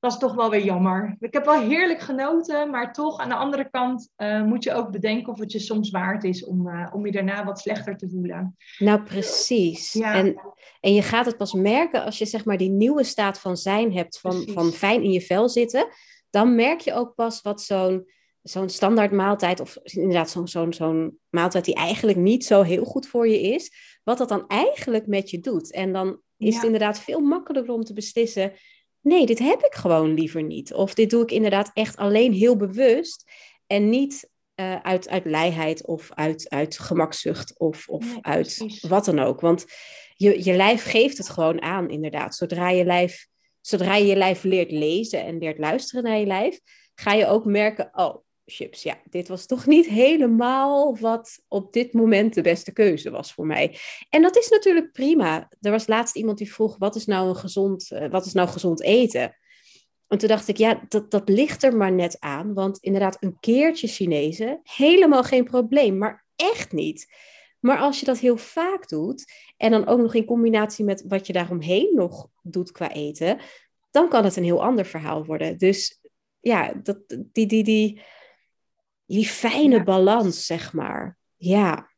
dat 0.00 0.12
is 0.12 0.18
toch 0.18 0.34
wel 0.34 0.50
weer 0.50 0.64
jammer. 0.64 1.16
Ik 1.20 1.32
heb 1.32 1.44
wel 1.44 1.60
heerlijk 1.60 2.00
genoten, 2.00 2.70
maar 2.70 2.92
toch 2.92 3.18
aan 3.18 3.28
de 3.28 3.34
andere 3.34 3.70
kant 3.70 4.10
uh, 4.16 4.42
moet 4.42 4.64
je 4.64 4.72
ook 4.72 4.90
bedenken 4.90 5.32
of 5.32 5.38
het 5.38 5.52
je 5.52 5.58
soms 5.58 5.90
waard 5.90 6.24
is 6.24 6.44
om, 6.44 6.68
uh, 6.68 6.90
om 6.92 7.06
je 7.06 7.12
daarna 7.12 7.44
wat 7.44 7.60
slechter 7.60 7.96
te 7.96 8.08
voelen. 8.08 8.56
Nou, 8.78 9.02
precies. 9.02 9.92
Ja. 9.92 10.14
En, 10.14 10.40
en 10.80 10.94
je 10.94 11.02
gaat 11.02 11.26
het 11.26 11.36
pas 11.36 11.52
merken 11.52 12.04
als 12.04 12.18
je 12.18 12.26
zeg 12.26 12.44
maar 12.44 12.56
die 12.56 12.70
nieuwe 12.70 13.04
staat 13.04 13.40
van 13.40 13.56
zijn 13.56 13.92
hebt, 13.92 14.20
van, 14.20 14.48
van 14.48 14.72
fijn 14.72 15.02
in 15.02 15.10
je 15.10 15.20
vel 15.20 15.48
zitten. 15.48 15.88
Dan 16.30 16.54
merk 16.54 16.80
je 16.80 16.94
ook 16.94 17.14
pas 17.14 17.42
wat 17.42 17.62
zo'n 17.62 18.06
zo'n 18.42 18.68
standaard 18.68 19.12
maaltijd, 19.12 19.60
of 19.60 19.76
inderdaad 19.82 20.30
zo'n 20.30 20.48
zo'n 20.48 20.72
zo'n 20.72 21.18
maaltijd 21.28 21.64
die 21.64 21.74
eigenlijk 21.74 22.18
niet 22.18 22.44
zo 22.44 22.62
heel 22.62 22.84
goed 22.84 23.06
voor 23.06 23.28
je 23.28 23.40
is, 23.40 23.72
wat 24.04 24.18
dat 24.18 24.28
dan 24.28 24.46
eigenlijk 24.46 25.06
met 25.06 25.30
je 25.30 25.38
doet. 25.40 25.72
En 25.72 25.92
dan 25.92 26.20
is 26.36 26.54
het 26.54 26.64
inderdaad 26.64 27.00
veel 27.00 27.20
makkelijker 27.20 27.74
om 27.74 27.84
te 27.84 27.92
beslissen 27.92 28.52
nee, 29.00 29.26
dit 29.26 29.38
heb 29.38 29.62
ik 29.62 29.74
gewoon 29.74 30.14
liever 30.14 30.42
niet. 30.42 30.74
Of 30.74 30.94
dit 30.94 31.10
doe 31.10 31.22
ik 31.22 31.30
inderdaad 31.30 31.70
echt 31.74 31.96
alleen 31.96 32.32
heel 32.32 32.56
bewust 32.56 33.32
en 33.66 33.88
niet 33.88 34.30
uh, 34.60 34.76
uit, 34.76 35.08
uit 35.08 35.24
leiheid 35.24 35.86
of 35.86 36.08
uit, 36.14 36.48
uit 36.48 36.78
gemakzucht 36.78 37.58
of, 37.58 37.88
of 37.88 38.16
uit 38.20 38.78
wat 38.88 39.04
dan 39.04 39.18
ook. 39.18 39.40
Want 39.40 39.66
je, 40.14 40.44
je 40.44 40.56
lijf 40.56 40.84
geeft 40.84 41.18
het 41.18 41.28
gewoon 41.28 41.62
aan, 41.62 41.90
inderdaad. 41.90 42.34
Zodra 42.34 42.70
je 42.70 42.84
lijf, 42.84 43.26
zodra 43.60 43.94
je 43.94 44.06
je 44.06 44.16
lijf 44.16 44.42
leert 44.42 44.70
lezen 44.70 45.24
en 45.24 45.38
leert 45.38 45.58
luisteren 45.58 46.04
naar 46.04 46.18
je 46.18 46.26
lijf, 46.26 46.60
ga 46.94 47.12
je 47.12 47.26
ook 47.26 47.44
merken, 47.44 47.88
oh, 47.92 48.16
chips. 48.50 48.82
Ja, 48.82 48.98
dit 49.10 49.28
was 49.28 49.46
toch 49.46 49.66
niet 49.66 49.86
helemaal 49.86 50.96
wat 50.98 51.42
op 51.48 51.72
dit 51.72 51.92
moment 51.92 52.34
de 52.34 52.42
beste 52.42 52.72
keuze 52.72 53.10
was 53.10 53.32
voor 53.32 53.46
mij. 53.46 53.78
En 54.10 54.22
dat 54.22 54.36
is 54.36 54.48
natuurlijk 54.48 54.92
prima. 54.92 55.48
Er 55.60 55.70
was 55.70 55.86
laatst 55.86 56.16
iemand 56.16 56.38
die 56.38 56.52
vroeg: 56.52 56.76
wat 56.78 56.96
is 56.96 57.06
nou 57.06 57.28
een 57.28 57.36
gezond, 57.36 57.90
uh, 57.92 58.10
wat 58.10 58.26
is 58.26 58.32
nou 58.32 58.48
gezond 58.48 58.82
eten? 58.82 59.36
En 60.08 60.18
toen 60.18 60.28
dacht 60.28 60.48
ik, 60.48 60.56
ja, 60.56 60.84
dat, 60.88 61.10
dat 61.10 61.28
ligt 61.28 61.62
er 61.62 61.76
maar 61.76 61.92
net 61.92 62.16
aan. 62.20 62.54
Want 62.54 62.78
inderdaad, 62.78 63.16
een 63.20 63.36
keertje 63.40 63.86
Chinezen, 63.86 64.60
helemaal 64.62 65.22
geen 65.22 65.44
probleem, 65.44 65.98
maar 65.98 66.26
echt 66.36 66.72
niet. 66.72 67.06
Maar 67.60 67.78
als 67.78 68.00
je 68.00 68.06
dat 68.06 68.18
heel 68.18 68.36
vaak 68.36 68.88
doet, 68.88 69.32
en 69.56 69.70
dan 69.70 69.86
ook 69.86 69.98
nog 69.98 70.14
in 70.14 70.24
combinatie 70.24 70.84
met 70.84 71.04
wat 71.08 71.26
je 71.26 71.32
daaromheen 71.32 71.92
nog 71.94 72.28
doet 72.42 72.72
qua 72.72 72.92
eten, 72.92 73.38
dan 73.90 74.08
kan 74.08 74.24
het 74.24 74.36
een 74.36 74.44
heel 74.44 74.62
ander 74.62 74.84
verhaal 74.84 75.24
worden. 75.24 75.58
Dus 75.58 76.00
ja, 76.40 76.72
dat, 76.82 76.98
die, 77.08 77.46
die, 77.46 77.64
die, 77.64 78.00
die 79.08 79.26
fijne 79.26 79.82
balans, 79.82 80.46
zeg 80.46 80.72
maar. 80.72 81.16
Ja. 81.36 81.90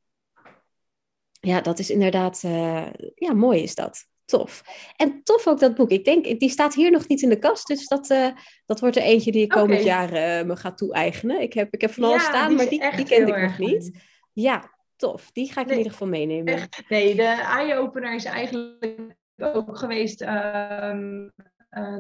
Ja, 1.40 1.60
dat 1.60 1.78
is 1.78 1.90
inderdaad, 1.90 2.42
uh, 2.44 2.86
ja, 3.14 3.32
mooi 3.32 3.62
is 3.62 3.74
dat. 3.74 4.08
Tof. 4.24 4.62
En 4.96 5.22
tof 5.22 5.46
ook 5.46 5.58
dat 5.60 5.74
boek. 5.74 5.90
Ik 5.90 6.04
denk, 6.04 6.40
die 6.40 6.48
staat 6.48 6.74
hier 6.74 6.90
nog 6.90 7.08
niet 7.08 7.22
in 7.22 7.28
de 7.28 7.38
kast, 7.38 7.66
dus 7.66 7.86
dat, 7.88 8.10
uh, 8.10 8.28
dat 8.66 8.80
wordt 8.80 8.96
er 8.96 9.02
eentje 9.02 9.32
die 9.32 9.42
ik 9.42 9.48
komend 9.48 9.82
jaar 9.82 10.08
uh, 10.08 10.46
me 10.46 10.56
ga 10.56 10.72
toe-eigenen. 10.72 11.40
Ik 11.40 11.52
heb, 11.52 11.74
ik 11.74 11.80
heb 11.80 11.90
van 11.90 12.04
alles 12.04 12.24
staan, 12.24 12.54
maar 12.54 12.68
die, 12.68 12.96
die 12.96 13.04
kende 13.04 13.32
ik 13.32 13.42
nog 13.42 13.58
niet. 13.58 13.98
Ja, 14.32 14.70
tof. 14.96 15.30
Die 15.32 15.52
ga 15.52 15.60
ik 15.60 15.70
in 15.70 15.76
ieder 15.76 15.92
geval 15.92 16.08
meenemen. 16.08 16.54
Echt. 16.54 16.82
Nee, 16.88 17.14
de 17.14 17.22
eye-opener 17.22 18.14
is 18.14 18.24
eigenlijk 18.24 19.16
ook 19.36 19.78
geweest 19.78 20.20
um, 20.22 21.32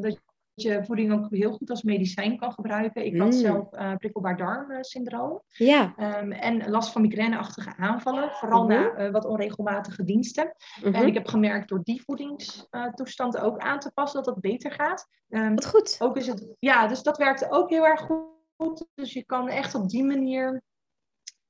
dat 0.00 0.20
je 0.62 0.84
voeding 0.84 1.12
ook 1.12 1.26
heel 1.30 1.52
goed 1.52 1.70
als 1.70 1.82
medicijn 1.82 2.36
kan 2.36 2.52
gebruiken. 2.52 3.04
Ik 3.04 3.18
had 3.18 3.26
mm. 3.26 3.32
zelf 3.32 3.72
uh, 3.72 3.94
prikkelbaar 3.96 4.36
darmsyndroom. 4.36 5.42
Ja. 5.48 5.94
Um, 6.20 6.32
en 6.32 6.70
last 6.70 6.92
van 6.92 7.02
migraineachtige 7.02 7.76
aanvallen, 7.76 8.30
vooral 8.30 8.64
mhm. 8.64 8.72
na 8.72 8.98
uh, 8.98 9.12
wat 9.12 9.24
onregelmatige 9.24 10.04
diensten. 10.04 10.54
En 10.82 10.90
mhm. 10.90 11.06
ik 11.06 11.14
heb 11.14 11.26
gemerkt 11.26 11.68
door 11.68 11.80
die 11.82 12.02
voedingstoestand 12.02 13.38
ook 13.38 13.58
aan 13.58 13.78
te 13.78 13.90
passen 13.94 14.22
dat 14.22 14.34
dat 14.34 14.42
beter 14.42 14.72
gaat. 14.72 15.08
Um, 15.28 15.54
wat 15.54 15.66
goed. 15.66 15.96
Ook 15.98 16.16
is 16.16 16.26
het, 16.26 16.46
ja, 16.58 16.86
dus 16.86 17.02
dat 17.02 17.16
werkte 17.16 17.50
ook 17.50 17.70
heel 17.70 17.86
erg 17.86 18.00
goed. 18.56 18.86
Dus 18.94 19.12
je 19.12 19.24
kan 19.24 19.48
echt 19.48 19.74
op 19.74 19.88
die 19.88 20.04
manier 20.04 20.62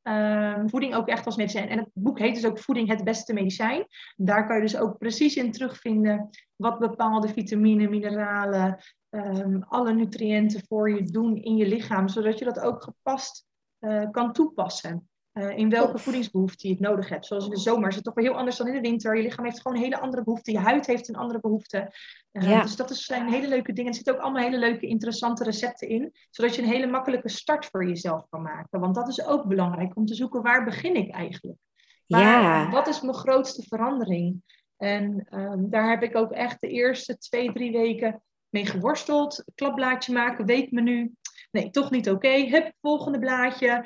Um, 0.03 0.69
voeding 0.69 0.95
ook 0.95 1.09
echt 1.09 1.27
als 1.27 1.37
medicijn. 1.37 1.69
En 1.69 1.79
het 1.79 1.89
boek 1.93 2.19
heet 2.19 2.35
dus 2.35 2.47
ook 2.47 2.59
Voeding 2.59 2.89
het 2.89 3.05
beste 3.05 3.33
medicijn. 3.33 3.87
Daar 4.17 4.47
kan 4.47 4.57
je 4.57 4.63
dus 4.63 4.77
ook 4.77 4.99
precies 4.99 5.37
in 5.37 5.53
terugvinden 5.53 6.31
wat 6.57 6.79
bepaalde 6.79 7.29
vitamine, 7.29 7.89
mineralen, 7.89 8.79
um, 9.11 9.65
alle 9.69 9.93
nutriënten 9.93 10.63
voor 10.69 10.91
je 10.91 11.03
doen 11.03 11.37
in 11.37 11.57
je 11.57 11.67
lichaam, 11.67 12.09
zodat 12.09 12.39
je 12.39 12.45
dat 12.45 12.61
ook 12.61 12.83
gepast 12.83 13.47
uh, 13.81 14.11
kan 14.11 14.33
toepassen. 14.33 15.09
Uh, 15.33 15.59
in 15.59 15.71
welke 15.71 15.99
voedingsbehoefte 15.99 16.67
je 16.69 16.73
het 16.73 16.83
nodig 16.83 17.09
hebt. 17.09 17.27
Zoals 17.27 17.45
in 17.45 17.51
de 17.51 17.59
zomer 17.59 17.89
is 17.89 17.95
het 17.95 18.05
toch 18.05 18.15
wel 18.15 18.25
heel 18.25 18.37
anders 18.37 18.57
dan 18.57 18.67
in 18.67 18.75
de 18.75 18.81
winter. 18.81 19.17
Je 19.17 19.23
lichaam 19.23 19.45
heeft 19.45 19.61
gewoon 19.61 19.77
een 19.77 19.83
hele 19.83 20.01
andere 20.01 20.25
behoefte. 20.25 20.53
Je 20.53 20.59
huid 20.59 20.87
heeft 20.87 21.09
een 21.09 21.17
andere 21.17 21.41
behoefte. 21.41 21.95
Uh, 22.33 22.49
ja. 22.49 22.63
Dus 22.63 22.77
dat 22.77 22.97
zijn 22.97 23.29
hele 23.29 23.49
leuke 23.49 23.73
dingen. 23.73 23.91
Er 23.91 23.97
zitten 23.97 24.15
ook 24.15 24.21
allemaal 24.21 24.43
hele 24.43 24.59
leuke, 24.59 24.87
interessante 24.87 25.45
recepten 25.45 25.89
in. 25.89 26.13
Zodat 26.31 26.55
je 26.55 26.63
een 26.63 26.69
hele 26.69 26.87
makkelijke 26.87 27.29
start 27.29 27.67
voor 27.67 27.87
jezelf 27.87 28.27
kan 28.29 28.43
maken. 28.43 28.81
Want 28.81 28.95
dat 28.95 29.09
is 29.09 29.25
ook 29.25 29.45
belangrijk 29.47 29.97
om 29.97 30.07
te 30.07 30.15
zoeken 30.15 30.43
waar 30.43 30.65
begin 30.65 30.95
ik 30.95 31.11
eigenlijk. 31.11 31.59
Waar, 32.07 32.43
ja. 32.43 32.71
Wat 32.71 32.89
is 32.89 33.01
mijn 33.01 33.15
grootste 33.15 33.63
verandering? 33.63 34.43
En 34.77 35.27
um, 35.31 35.71
daar 35.71 35.91
heb 35.91 36.03
ik 36.03 36.17
ook 36.17 36.31
echt 36.31 36.61
de 36.61 36.69
eerste 36.69 37.19
twee, 37.19 37.53
drie 37.53 37.73
weken 37.73 38.23
mee 38.51 38.67
geworsteld. 38.67 39.45
Klapblaadje 39.55 40.13
maken, 40.13 40.47
weekmenu. 40.47 41.13
Nee, 41.51 41.71
toch 41.71 41.91
niet 41.91 42.11
oké. 42.11 42.27
Okay. 42.27 42.49
Hup, 42.49 42.73
volgende 42.81 43.19
blaadje. 43.19 43.85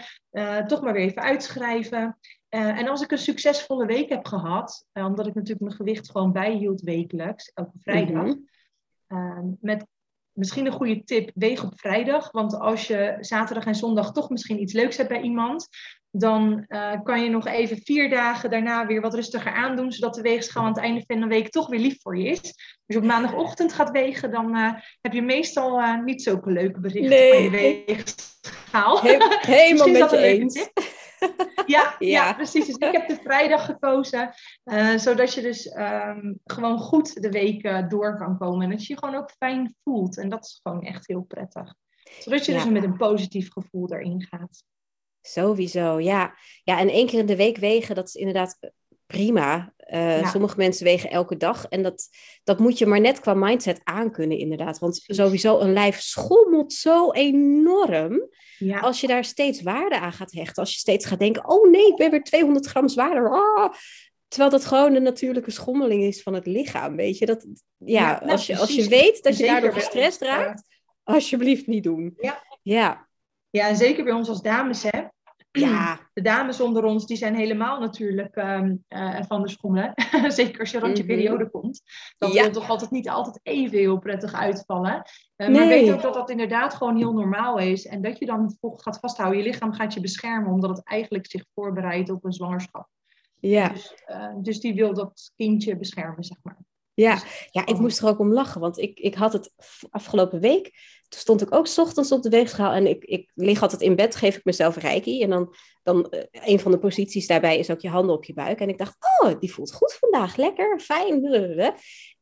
toch 0.66 0.83
maar 0.83 0.92
weer 0.92 1.03
even 1.03 1.22
uitschrijven. 1.22 2.18
en 2.48 2.88
als 2.88 3.03
ik 3.03 3.11
een 3.11 3.18
succesvolle 3.18 3.87
week 3.87 4.09
heb 4.09 4.27
gehad, 4.27 4.87
omdat 4.92 5.27
ik 5.27 5.35
natuurlijk 5.35 5.61
mijn 5.61 5.77
gewicht 5.77 6.11
gewoon 6.11 6.33
bijhield 6.33 6.81
wekelijks, 6.81 7.50
elke 7.55 7.79
vrijdag, 7.79 8.24
mm 8.24 8.53
met 9.61 9.87
misschien 10.33 10.66
een 10.66 10.72
goede 10.72 11.05
tip, 11.05 11.31
weeg 11.35 11.64
op 11.64 11.81
vrijdag. 11.81 12.31
Want 12.31 12.59
als 12.59 12.87
je 12.87 13.16
zaterdag 13.20 13.66
en 13.66 13.74
zondag 13.74 14.12
toch 14.12 14.31
misschien 14.31 14.61
iets 14.61 14.72
leuks 14.72 14.96
hebt 14.96 15.09
bij 15.09 15.20
iemand, 15.20 15.68
dan 16.16 16.64
uh, 16.68 16.92
kan 17.03 17.22
je 17.22 17.31
nog 17.31 17.46
even 17.46 17.77
vier 17.77 18.11
dagen 18.11 18.50
daarna 18.50 18.87
weer 18.87 19.00
wat 19.00 19.14
rustiger 19.14 19.53
aandoen, 19.53 19.92
zodat 19.92 20.14
de 20.14 20.22
weegschaal 20.22 20.62
aan 20.62 20.68
het 20.68 20.79
einde 20.79 21.05
van 21.07 21.20
de 21.20 21.27
week 21.27 21.50
toch 21.50 21.68
weer 21.68 21.81
lief 21.81 22.00
voor 22.00 22.18
je 22.18 22.29
is. 22.29 22.40
Als 22.40 22.55
je 22.87 22.96
op 22.96 23.05
maandagochtend 23.05 23.72
gaat 23.72 23.90
wegen, 23.90 24.31
dan 24.31 24.57
uh, 24.57 24.72
heb 25.00 25.12
je 25.12 25.22
meestal 25.22 25.81
uh, 25.81 26.05
niet 26.05 26.22
zulke 26.22 26.50
leuke 26.50 26.81
berichten 26.81 27.11
nee. 27.11 27.33
van 27.33 27.42
je 27.42 27.50
weegschaal. 27.50 29.00
He 29.00 29.16
helemaal 29.40 29.88
met 29.88 30.11
je 30.11 30.16
eens. 30.16 30.68
Ja, 31.18 31.29
ja, 31.66 31.94
ja. 31.98 32.35
precies. 32.35 32.66
Dus 32.66 32.77
ik 32.77 32.92
heb 32.92 33.09
de 33.09 33.18
vrijdag 33.22 33.64
gekozen, 33.64 34.35
zodat 34.96 35.35
je 35.35 35.42
dus 35.42 35.77
um, 35.77 36.40
gewoon 36.44 36.79
goed 36.79 37.22
de 37.22 37.31
week 37.31 37.90
door 37.90 38.16
kan 38.18 38.38
komen. 38.38 38.64
En 38.64 38.70
dat 38.70 38.87
je 38.87 38.92
je 38.92 38.98
gewoon 38.98 39.14
ook 39.14 39.31
fijn 39.38 39.74
voelt. 39.85 40.18
En 40.18 40.29
dat 40.29 40.44
is 40.44 40.61
gewoon 40.62 40.83
echt 40.83 41.07
heel 41.07 41.22
prettig. 41.22 41.74
Zodat 42.18 42.46
je 42.46 42.53
ja. 42.53 42.59
dus 42.59 42.72
met 42.72 42.83
een 42.83 42.96
positief 42.96 43.53
gevoel 43.53 43.92
erin 43.92 44.27
gaat. 44.31 44.64
Sowieso, 45.27 46.01
ja. 46.01 46.35
Ja, 46.63 46.79
en 46.79 46.89
één 46.89 47.07
keer 47.07 47.19
in 47.19 47.27
de 47.27 47.37
week 47.37 47.57
wegen, 47.57 47.95
dat 47.95 48.09
is 48.09 48.15
inderdaad 48.15 48.59
prima. 49.07 49.75
Uh, 49.93 50.21
ja. 50.21 50.31
Sommige 50.31 50.57
mensen 50.57 50.85
wegen 50.85 51.11
elke 51.11 51.37
dag. 51.37 51.67
En 51.69 51.83
dat, 51.83 52.09
dat 52.45 52.59
moet 52.59 52.79
je 52.79 52.87
maar 52.87 53.01
net 53.01 53.21
qua 53.21 53.35
mindset 53.35 53.81
aankunnen, 53.85 54.39
inderdaad. 54.39 54.79
Want 54.79 55.03
sowieso 55.07 55.59
een 55.59 55.73
lijf 55.73 56.01
schommelt 56.01 56.73
zo 56.73 57.13
enorm. 57.13 58.29
Ja. 58.59 58.81
Als 58.81 59.01
je 59.01 59.07
daar 59.07 59.25
steeds 59.25 59.63
waarde 59.63 59.99
aan 59.99 60.13
gaat 60.13 60.33
hechten. 60.33 60.63
Als 60.63 60.73
je 60.73 60.79
steeds 60.79 61.07
gaat 61.07 61.19
denken, 61.19 61.49
oh 61.49 61.71
nee, 61.71 61.87
ik 61.87 61.97
ben 61.97 62.11
weer 62.11 62.23
200 62.23 62.67
gram 62.67 62.89
zwaarder. 62.89 63.31
Ah. 63.31 63.73
Terwijl 64.29 64.53
dat 64.53 64.65
gewoon 64.65 64.95
een 64.95 65.03
natuurlijke 65.03 65.51
schommeling 65.51 66.03
is 66.03 66.23
van 66.23 66.35
het 66.35 66.47
lichaam, 66.47 66.97
weet 66.97 67.19
je. 67.19 67.27
Dat, 67.27 67.47
ja, 67.77 68.01
ja 68.01 68.19
nou, 68.19 68.31
als, 68.31 68.47
je, 68.47 68.57
als 68.57 68.75
je 68.75 68.89
weet 68.89 69.23
dat 69.23 69.37
je 69.37 69.47
daardoor 69.47 69.73
gestrest 69.73 70.21
raakt, 70.21 70.63
alsjeblieft 71.03 71.67
niet 71.67 71.85
doen. 71.85 72.15
Ja. 72.21 72.43
Ja. 72.63 73.09
ja, 73.51 73.69
en 73.69 73.77
zeker 73.77 74.05
bij 74.05 74.13
ons 74.13 74.29
als 74.29 74.43
dames, 74.43 74.83
hè. 74.83 75.03
Ja, 75.59 75.99
de 76.12 76.23
dames 76.23 76.61
onder 76.61 76.85
ons, 76.85 77.07
die 77.07 77.17
zijn 77.17 77.35
helemaal 77.35 77.81
natuurlijk 77.81 78.37
um, 78.37 78.85
uh, 78.88 79.23
van 79.27 79.43
de 79.43 79.49
schommelen. 79.49 79.93
Zeker 80.29 80.61
als 80.61 80.71
je 80.71 80.79
rond 80.79 80.97
je 80.97 81.05
mhm. 81.05 81.12
periode 81.12 81.51
komt. 81.51 81.83
Dat 82.19 82.33
ja. 82.33 82.43
wil 82.43 82.53
toch 82.53 82.69
altijd 82.69 82.90
niet 82.90 83.09
altijd 83.09 83.40
even 83.43 83.79
heel 83.79 83.99
prettig 83.99 84.33
uitvallen. 84.33 84.95
Uh, 85.37 85.49
nee. 85.49 85.59
Maar 85.59 85.69
weet 85.69 85.93
ook 85.93 86.03
dat 86.03 86.14
dat 86.14 86.31
inderdaad 86.31 86.75
gewoon 86.75 86.97
heel 86.97 87.12
normaal 87.12 87.59
is. 87.59 87.87
En 87.87 88.03
dat 88.03 88.19
je 88.19 88.27
dan 88.27 88.57
gaat 88.61 88.99
vasthouden. 88.99 89.38
Je 89.38 89.45
lichaam 89.45 89.73
gaat 89.73 89.95
je 89.95 90.01
beschermen, 90.01 90.53
omdat 90.53 90.77
het 90.77 90.87
eigenlijk 90.87 91.31
zich 91.31 91.45
voorbereidt 91.55 92.11
op 92.11 92.25
een 92.25 92.33
zwangerschap. 92.33 92.88
Ja. 93.40 93.69
Dus, 93.69 93.95
uh, 94.11 94.35
dus 94.37 94.61
die 94.61 94.75
wil 94.75 94.95
dat 94.95 95.33
kindje 95.37 95.77
beschermen, 95.77 96.25
zeg 96.25 96.38
maar. 96.43 96.59
Ja, 96.94 97.14
dus 97.14 97.48
ja, 97.50 97.66
ik 97.66 97.78
moest 97.78 97.98
er 97.98 98.09
ook 98.09 98.18
om 98.18 98.33
lachen, 98.33 98.61
want 98.61 98.78
ik, 98.78 98.98
ik 98.98 99.14
had 99.14 99.33
het 99.33 99.52
afgelopen 99.90 100.40
week. 100.40 100.64
Toen 101.09 101.20
stond 101.20 101.42
ik 101.42 101.54
ook 101.54 101.66
s 101.66 101.78
ochtends 101.78 102.12
op 102.12 102.22
de 102.22 102.28
weegschaal 102.28 102.72
en 102.72 102.87
ik, 102.87 103.04
ik 103.04 103.30
lig 103.35 103.62
altijd 103.62 103.80
in 103.80 103.96
bed, 103.96 104.16
geef 104.16 104.37
ik 104.37 104.44
mezelf 104.44 104.76
reiki. 104.76 105.22
En 105.22 105.30
dan, 105.30 105.54
dan 105.83 106.07
uh, 106.11 106.20
een 106.30 106.61
van 106.61 106.70
de 106.70 106.78
posities 106.78 107.26
daarbij 107.26 107.59
is 107.59 107.70
ook 107.70 107.80
je 107.80 107.88
handen 107.88 108.16
op 108.16 108.24
je 108.24 108.33
buik. 108.33 108.61
En 108.61 108.68
ik 108.68 108.78
dacht, 108.78 108.96
oh, 109.20 109.40
die 109.40 109.52
voelt 109.52 109.72
goed 109.72 109.92
vandaag, 110.00 110.37
lekker, 110.37 110.80
fijn. 110.80 111.24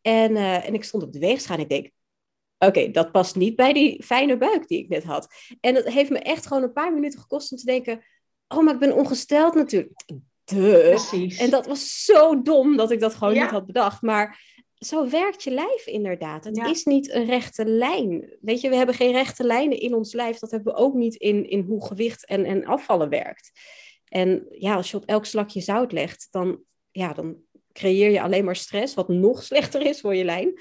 En, 0.03 0.31
uh, 0.31 0.67
en 0.67 0.75
ik 0.75 0.85
stond 0.85 1.03
op 1.03 1.13
de 1.13 1.19
weegschaal 1.19 1.57
en 1.57 1.63
ik 1.63 1.69
denk, 1.69 1.91
oké, 2.59 2.67
okay, 2.67 2.91
dat 2.91 3.13
past 3.13 3.37
niet 3.37 3.57
bij 3.57 3.73
die 3.73 4.03
fijne 4.03 4.37
buik 4.37 4.69
die 4.69 4.79
ik 4.79 4.89
net 4.89 5.05
had. 5.05 5.29
En 5.61 5.75
het 5.75 5.89
heeft 5.89 6.11
me 6.11 6.19
echt 6.19 6.47
gewoon 6.47 6.63
een 6.63 6.73
paar 6.73 6.93
minuten 6.93 7.21
gekost 7.21 7.53
om 7.53 7.59
te 7.59 7.65
denken, 7.65 8.05
oh, 8.49 8.65
maar 8.65 8.75
ik 8.75 8.81
ben 8.81 8.95
ongesteld 8.95 9.55
natuurlijk. 9.55 10.05
Duh. 10.45 10.89
Precies. 10.89 11.39
En 11.39 11.51
dat 11.51 11.67
was 11.67 12.05
zo 12.05 12.43
dom 12.43 12.77
dat 12.77 12.91
ik 12.91 13.01
dat 13.01 13.15
gewoon 13.15 13.35
ja. 13.35 13.43
niet 13.43 13.51
had 13.51 13.67
bedacht. 13.67 14.03
Maar 14.03 14.52
zo 14.85 15.09
werkt 15.09 15.43
je 15.43 15.51
lijf 15.51 15.87
inderdaad. 15.87 16.45
Het 16.45 16.57
ja. 16.57 16.67
is 16.67 16.85
niet 16.85 17.11
een 17.11 17.25
rechte 17.25 17.65
lijn. 17.65 18.37
Weet 18.41 18.61
je, 18.61 18.69
we 18.69 18.77
hebben 18.77 18.95
geen 18.95 19.13
rechte 19.13 19.45
lijnen 19.45 19.81
in 19.81 19.95
ons 19.95 20.13
lijf. 20.13 20.39
Dat 20.39 20.51
hebben 20.51 20.73
we 20.73 20.79
ook 20.79 20.95
niet 20.95 21.15
in, 21.15 21.49
in 21.49 21.61
hoe 21.61 21.87
gewicht 21.87 22.27
en, 22.27 22.45
en 22.45 22.65
afvallen 22.65 23.09
werkt. 23.09 23.51
En 24.05 24.47
ja, 24.51 24.75
als 24.75 24.91
je 24.91 24.97
op 24.97 25.05
elk 25.05 25.25
slakje 25.25 25.61
zout 25.61 25.93
legt, 25.93 26.29
dan, 26.31 26.63
ja, 26.91 27.13
dan 27.13 27.37
creëer 27.73 28.11
je 28.11 28.23
alleen 28.23 28.45
maar 28.45 28.57
stress, 28.57 28.95
wat 28.95 29.09
nog 29.09 29.43
slechter 29.53 29.87
is 29.87 30.01
voor 30.01 30.15
je 30.15 30.25
lijn. 30.25 30.53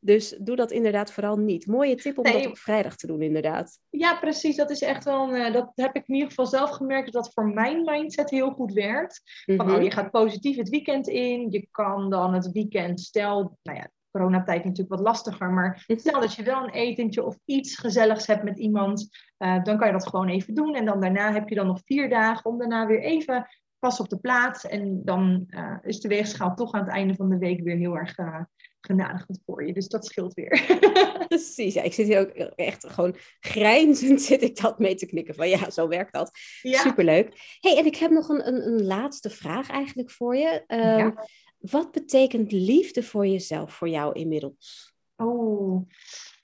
Dus 0.00 0.36
doe 0.38 0.56
dat 0.56 0.70
inderdaad 0.70 1.12
vooral 1.12 1.36
niet. 1.36 1.66
Mooie 1.66 1.94
tip 1.94 2.18
om 2.18 2.24
nee. 2.24 2.32
dat 2.32 2.46
op 2.46 2.58
vrijdag 2.58 2.96
te 2.96 3.06
doen, 3.06 3.22
inderdaad. 3.22 3.78
Ja, 3.90 4.14
precies. 4.14 4.56
Dat 4.56 4.70
is 4.70 4.82
echt 4.82 5.04
wel. 5.04 5.36
Uh, 5.36 5.52
dat 5.52 5.72
heb 5.74 5.96
ik 5.96 6.08
in 6.08 6.14
ieder 6.14 6.28
geval 6.28 6.46
zelf 6.46 6.70
gemerkt 6.70 7.12
dat 7.12 7.24
dat 7.24 7.32
voor 7.32 7.48
mijn 7.48 7.84
mindset 7.84 8.30
heel 8.30 8.50
goed 8.50 8.72
werkt. 8.72 9.22
Mm 9.46 9.56
-hmm. 9.56 9.66
Van, 9.66 9.76
oh, 9.76 9.82
je 9.82 9.90
gaat 9.90 10.10
positief 10.10 10.56
het 10.56 10.68
weekend 10.68 11.08
in. 11.08 11.50
Je 11.50 11.68
kan 11.70 12.10
dan 12.10 12.34
het 12.34 12.52
weekend, 12.52 13.00
stel, 13.00 13.58
nou 13.62 13.78
ja, 13.78 13.90
coronatijd 14.10 14.64
natuurlijk 14.64 14.96
wat 14.96 15.06
lastiger. 15.06 15.50
Maar 15.50 15.84
stel 15.86 16.20
dat 16.20 16.34
je 16.34 16.42
wel 16.42 16.62
een 16.62 16.70
etentje 16.70 17.24
of 17.24 17.38
iets 17.44 17.76
gezelligs 17.76 18.26
hebt 18.26 18.42
met 18.42 18.58
iemand, 18.58 19.08
uh, 19.38 19.62
dan 19.62 19.78
kan 19.78 19.86
je 19.86 19.92
dat 19.92 20.08
gewoon 20.08 20.28
even 20.28 20.54
doen. 20.54 20.74
En 20.74 20.84
dan 20.84 21.00
daarna 21.00 21.32
heb 21.32 21.48
je 21.48 21.54
dan 21.54 21.66
nog 21.66 21.80
vier 21.84 22.08
dagen 22.08 22.50
om 22.50 22.58
daarna 22.58 22.86
weer 22.86 23.02
even 23.02 23.46
pas 23.78 24.00
op 24.00 24.08
de 24.08 24.18
plaats. 24.18 24.66
En 24.66 25.04
dan 25.04 25.44
uh, 25.48 25.76
is 25.82 26.00
de 26.00 26.08
weegschaal 26.08 26.54
toch 26.54 26.72
aan 26.72 26.84
het 26.84 26.90
einde 26.90 27.14
van 27.14 27.28
de 27.28 27.38
week 27.38 27.62
weer 27.62 27.76
heel 27.76 27.96
erg 27.96 28.18
uh, 28.18 28.40
genadigend 28.80 29.40
voor 29.46 29.66
je. 29.66 29.72
Dus 29.72 29.88
dat 29.88 30.06
scheelt 30.06 30.34
weer. 30.34 30.78
Precies, 31.28 31.74
ja, 31.74 31.82
ik 31.82 31.92
zit 31.92 32.06
hier 32.06 32.20
ook 32.20 32.30
echt 32.56 32.86
gewoon 32.90 33.16
grijnzend 33.40 34.22
zit 34.22 34.42
ik 34.42 34.60
dat 34.60 34.78
mee 34.78 34.94
te 34.94 35.06
knikken 35.06 35.34
van 35.34 35.48
ja, 35.48 35.70
zo 35.70 35.88
werkt 35.88 36.12
dat. 36.12 36.30
Ja. 36.62 36.80
Superleuk. 36.80 37.58
hey, 37.60 37.78
en 37.78 37.86
ik 37.86 37.96
heb 37.96 38.10
nog 38.10 38.28
een, 38.28 38.46
een, 38.46 38.66
een 38.66 38.84
laatste 38.84 39.30
vraag 39.30 39.70
eigenlijk 39.70 40.10
voor 40.10 40.36
je. 40.36 40.64
Um, 40.66 40.78
ja. 40.78 41.26
Wat 41.60 41.92
betekent 41.92 42.52
liefde 42.52 43.02
voor 43.02 43.26
jezelf 43.26 43.74
voor 43.74 43.88
jou 43.88 44.12
inmiddels? 44.12 44.94
Oh, 45.16 45.88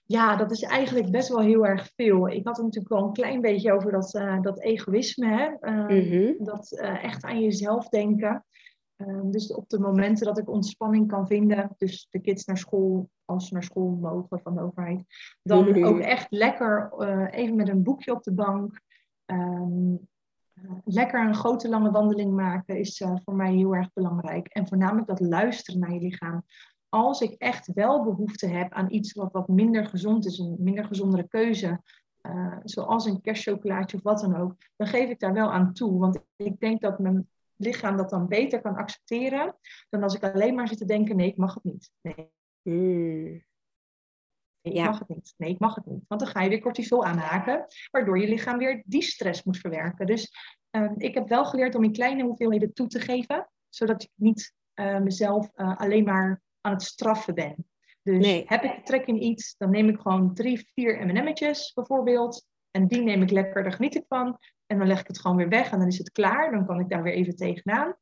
ja, 0.06 0.36
dat 0.36 0.50
is 0.50 0.62
eigenlijk 0.62 1.10
best 1.10 1.28
wel 1.28 1.40
heel 1.40 1.66
erg 1.66 1.90
veel. 1.96 2.28
Ik 2.28 2.46
had 2.46 2.56
het 2.56 2.64
natuurlijk 2.64 2.94
wel 2.94 3.04
een 3.04 3.12
klein 3.12 3.40
beetje 3.40 3.72
over 3.72 3.92
dat, 3.92 4.14
uh, 4.14 4.40
dat 4.42 4.60
egoïsme, 4.60 5.26
hè? 5.26 5.70
Uh, 5.70 5.88
mm 5.88 6.10
-hmm. 6.10 6.44
dat 6.44 6.72
uh, 6.72 7.04
echt 7.04 7.24
aan 7.24 7.40
jezelf 7.40 7.88
denken. 7.88 8.44
Ehm, 8.96 9.30
dus 9.30 9.54
op 9.54 9.68
de 9.68 9.78
momenten 9.78 10.26
dat 10.26 10.38
ik 10.38 10.48
ontspanning 10.48 11.08
kan 11.08 11.26
vinden, 11.26 11.74
dus 11.78 12.06
de 12.10 12.20
kids 12.20 12.44
naar 12.44 12.58
school, 12.58 13.10
als 13.24 13.48
ze 13.48 13.54
naar 13.54 13.62
school 13.62 13.90
mogen 14.00 14.40
van 14.40 14.54
de 14.54 14.60
overheid, 14.60 15.04
dan 15.42 15.64
mm 15.64 15.72
-hmm. 15.72 15.84
ook 15.84 15.98
echt 15.98 16.26
lekker 16.30 16.92
even 17.30 17.56
met 17.56 17.68
een 17.68 17.82
boekje 17.82 18.12
op 18.12 18.22
de 18.22 18.34
bank. 18.34 18.80
Um, 19.26 20.08
lekker 20.84 21.26
een 21.26 21.34
grote 21.34 21.68
lange 21.68 21.90
wandeling 21.90 22.32
maken 22.32 22.78
is 22.78 23.04
voor 23.24 23.34
mij 23.34 23.52
heel 23.52 23.74
erg 23.74 23.92
belangrijk. 23.92 24.46
En 24.46 24.68
voornamelijk 24.68 25.06
dat 25.06 25.20
luisteren 25.20 25.80
naar 25.80 25.92
je 25.92 26.00
lichaam 26.00 26.44
als 26.88 27.20
ik 27.20 27.34
echt 27.38 27.72
wel 27.72 28.04
behoefte 28.04 28.46
heb 28.46 28.72
aan 28.72 28.92
iets 28.92 29.12
wat 29.12 29.32
wat 29.32 29.48
minder 29.48 29.86
gezond 29.86 30.26
is, 30.26 30.38
een 30.38 30.56
minder 30.58 30.84
gezondere 30.84 31.28
keuze, 31.28 31.80
uh, 32.22 32.56
zoals 32.64 33.06
een 33.06 33.20
kerstchocolaatje 33.20 33.96
of 33.96 34.02
wat 34.02 34.20
dan 34.20 34.36
ook, 34.36 34.54
dan 34.76 34.86
geef 34.86 35.08
ik 35.08 35.18
daar 35.18 35.32
wel 35.32 35.52
aan 35.52 35.72
toe. 35.72 35.98
Want 35.98 36.18
ik 36.36 36.60
denk 36.60 36.80
dat 36.80 36.98
mijn 36.98 37.28
lichaam 37.56 37.96
dat 37.96 38.10
dan 38.10 38.28
beter 38.28 38.60
kan 38.60 38.76
accepteren 38.76 39.56
dan 39.88 40.02
als 40.02 40.14
ik 40.14 40.24
alleen 40.24 40.54
maar 40.54 40.68
zit 40.68 40.78
te 40.78 40.84
denken, 40.84 41.16
nee, 41.16 41.28
ik 41.28 41.36
mag 41.36 41.54
het 41.54 41.64
niet. 41.64 41.90
Nee. 42.00 42.30
Mm. 42.62 43.44
Nee, 44.66 44.74
ik 44.74 44.80
ja. 44.80 44.84
mag 44.84 44.98
het 44.98 45.08
niet. 45.08 45.34
Nee, 45.36 45.50
ik 45.50 45.58
mag 45.58 45.74
het 45.74 45.86
niet. 45.86 46.04
Want 46.08 46.20
dan 46.20 46.30
ga 46.30 46.42
je 46.42 46.48
weer 46.48 46.60
cortisol 46.60 47.04
aanhaken, 47.04 47.66
waardoor 47.90 48.18
je 48.18 48.28
lichaam 48.28 48.58
weer 48.58 48.82
die 48.86 49.02
stress 49.02 49.42
moet 49.42 49.58
verwerken. 49.58 50.06
Dus 50.06 50.32
uh, 50.70 50.90
ik 50.96 51.14
heb 51.14 51.28
wel 51.28 51.44
geleerd 51.44 51.74
om 51.74 51.84
in 51.84 51.92
kleine 51.92 52.22
hoeveelheden 52.22 52.72
toe 52.72 52.86
te 52.86 53.00
geven, 53.00 53.50
zodat 53.68 54.02
ik 54.02 54.10
niet 54.14 54.54
uh, 54.74 54.98
mezelf 54.98 55.50
uh, 55.56 55.76
alleen 55.76 56.04
maar 56.04 56.42
aan 56.60 56.72
het 56.72 56.82
straffen 56.82 57.34
ben. 57.34 57.66
Dus 58.02 58.26
nee. 58.26 58.44
heb 58.46 58.62
ik 58.62 58.84
trek 58.84 59.06
in 59.06 59.22
iets, 59.22 59.54
dan 59.56 59.70
neem 59.70 59.88
ik 59.88 60.00
gewoon 60.00 60.34
drie, 60.34 60.70
vier 60.74 61.06
M&M'tjes 61.06 61.72
bijvoorbeeld. 61.72 62.46
En 62.70 62.86
die 62.86 63.02
neem 63.02 63.22
ik 63.22 63.30
lekker, 63.30 63.62
daar 63.62 63.72
geniet 63.72 63.94
ik 63.94 64.04
van. 64.08 64.38
En 64.66 64.78
dan 64.78 64.86
leg 64.86 65.00
ik 65.00 65.06
het 65.06 65.20
gewoon 65.20 65.36
weer 65.36 65.48
weg 65.48 65.70
en 65.70 65.78
dan 65.78 65.88
is 65.88 65.98
het 65.98 66.12
klaar. 66.12 66.50
Dan 66.50 66.66
kan 66.66 66.80
ik 66.80 66.88
daar 66.88 67.02
weer 67.02 67.12
even 67.12 67.36
tegenaan. 67.36 67.96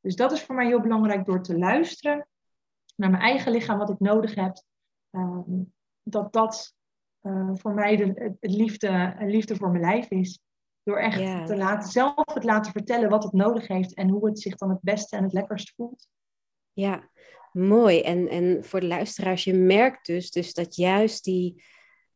Dus 0.00 0.16
dat 0.16 0.32
is 0.32 0.42
voor 0.42 0.54
mij 0.54 0.66
heel 0.66 0.80
belangrijk 0.80 1.24
door 1.24 1.42
te 1.42 1.58
luisteren 1.58 2.28
naar 2.96 3.10
mijn 3.10 3.22
eigen 3.22 3.52
lichaam, 3.52 3.78
wat 3.78 3.90
ik 3.90 4.00
nodig 4.00 4.34
heb. 4.34 4.62
Um, 5.10 5.72
dat 6.02 6.32
dat 6.32 6.74
uh, 7.22 7.50
voor 7.54 7.74
mij 7.74 7.96
de, 7.96 8.34
het 8.40 8.52
liefde, 8.52 9.16
liefde 9.18 9.56
voor 9.56 9.70
mijn 9.70 9.84
lijf 9.84 10.10
is. 10.10 10.40
Door 10.82 10.98
echt 10.98 11.18
yeah. 11.18 11.44
te 11.44 11.56
laten, 11.56 11.90
zelf 11.90 12.34
het 12.34 12.44
laten 12.44 12.72
vertellen 12.72 13.10
wat 13.10 13.22
het 13.22 13.32
nodig 13.32 13.68
heeft 13.68 13.94
en 13.94 14.08
hoe 14.08 14.26
het 14.26 14.40
zich 14.40 14.56
dan 14.56 14.70
het 14.70 14.80
beste 14.80 15.16
en 15.16 15.22
het 15.22 15.32
lekkerst 15.32 15.72
voelt. 15.74 16.08
Ja, 16.72 17.10
Mooi. 17.52 18.00
En, 18.00 18.28
en 18.28 18.64
voor 18.64 18.80
de 18.80 18.86
luisteraars, 18.86 19.44
je 19.44 19.54
merkt 19.54 20.06
dus, 20.06 20.30
dus 20.30 20.54
dat 20.54 20.76
juist 20.76 21.24
die 21.24 21.64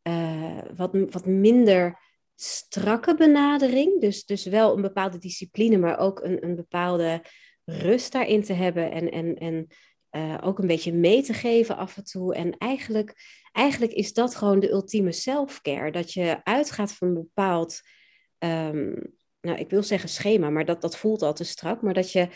uh, 0.03 0.63
wat, 0.77 0.91
wat 1.11 1.27
minder 1.27 2.01
strakke 2.37 3.15
benadering, 3.15 4.01
dus, 4.01 4.25
dus 4.25 4.45
wel 4.45 4.77
een 4.77 4.83
bepaalde 4.83 5.19
discipline, 5.19 5.79
maar 5.79 5.99
ook 5.99 6.23
een, 6.23 6.45
een 6.45 6.57
bepaalde 6.57 7.23
rust 7.65 8.13
daarin 8.13 8.43
te 8.43 8.53
hebben 8.53 8.91
en, 8.91 9.11
en, 9.11 9.35
en 9.35 9.67
uh, 10.11 10.39
ook 10.43 10.59
een 10.59 10.67
beetje 10.67 10.93
mee 10.93 11.23
te 11.23 11.35
geven 11.35 11.77
af 11.77 11.97
en 11.97 12.05
toe. 12.05 12.35
En 12.35 12.59
eigenlijk, 12.59 13.15
eigenlijk 13.53 13.93
is 13.93 14.13
dat 14.13 14.35
gewoon 14.35 14.61
de 14.61 14.71
ultieme 14.71 15.13
self-care. 15.13 15.91
Dat 15.91 16.13
je 16.13 16.41
uitgaat 16.43 16.93
van 16.93 17.09
een 17.09 17.15
bepaald, 17.15 17.81
ehm, 18.39 18.95
nou 19.41 19.59
ik 19.59 19.71
wil 19.71 19.83
zeggen 19.83 20.09
schema, 20.09 20.51
maar 20.51 20.65
dat, 20.65 20.81
dat 20.81 20.97
voelt 20.97 21.23
al 21.23 21.35
te 21.35 21.45
strak. 21.45 21.83
Maar 21.83 21.95
dat 21.95 22.13
je 22.13 22.29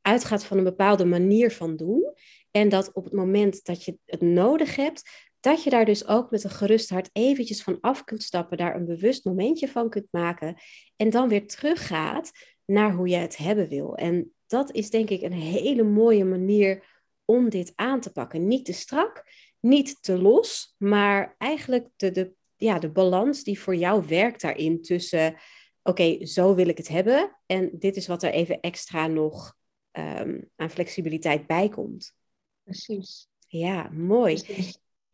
uitgaat 0.00 0.44
van 0.44 0.58
een 0.58 0.64
bepaalde 0.64 1.04
manier 1.04 1.50
van 1.50 1.76
doen. 1.76 2.14
En 2.50 2.68
dat 2.68 2.92
op 2.92 3.04
het 3.04 3.12
moment 3.12 3.64
dat 3.64 3.84
je 3.84 3.98
het 4.04 4.20
nodig 4.20 4.76
hebt, 4.76 5.27
dat 5.40 5.62
je 5.62 5.70
daar 5.70 5.84
dus 5.84 6.06
ook 6.06 6.30
met 6.30 6.44
een 6.44 6.50
gerust 6.50 6.90
hart 6.90 7.10
eventjes 7.12 7.62
van 7.62 7.80
af 7.80 8.04
kunt 8.04 8.22
stappen, 8.22 8.56
daar 8.56 8.74
een 8.74 8.86
bewust 8.86 9.24
momentje 9.24 9.68
van 9.68 9.90
kunt 9.90 10.08
maken 10.10 10.56
en 10.96 11.10
dan 11.10 11.28
weer 11.28 11.46
teruggaat 11.46 12.30
naar 12.64 12.92
hoe 12.92 13.08
je 13.08 13.16
het 13.16 13.36
hebben 13.36 13.68
wil. 13.68 13.96
En 13.96 14.32
dat 14.46 14.72
is 14.72 14.90
denk 14.90 15.10
ik 15.10 15.22
een 15.22 15.32
hele 15.32 15.82
mooie 15.82 16.24
manier 16.24 16.96
om 17.24 17.48
dit 17.48 17.72
aan 17.74 18.00
te 18.00 18.12
pakken. 18.12 18.46
Niet 18.46 18.64
te 18.64 18.72
strak, 18.72 19.24
niet 19.60 20.02
te 20.02 20.18
los, 20.18 20.74
maar 20.78 21.34
eigenlijk 21.38 21.88
de, 21.96 22.10
de, 22.10 22.32
ja, 22.56 22.78
de 22.78 22.90
balans 22.90 23.42
die 23.42 23.60
voor 23.60 23.76
jou 23.76 24.06
werkt 24.06 24.40
daarin 24.40 24.82
tussen, 24.82 25.36
oké, 25.82 26.26
zo 26.26 26.54
wil 26.54 26.68
ik 26.68 26.76
het 26.76 26.88
hebben 26.88 27.38
en 27.46 27.70
dit 27.78 27.96
is 27.96 28.06
wat 28.06 28.22
er 28.22 28.32
even 28.32 28.60
extra 28.60 29.06
nog 29.06 29.56
um, 29.92 30.50
aan 30.56 30.70
flexibiliteit 30.70 31.46
bij 31.46 31.68
komt. 31.68 32.14
Precies. 32.62 33.28
Ja, 33.46 33.88
mooi. 33.92 34.42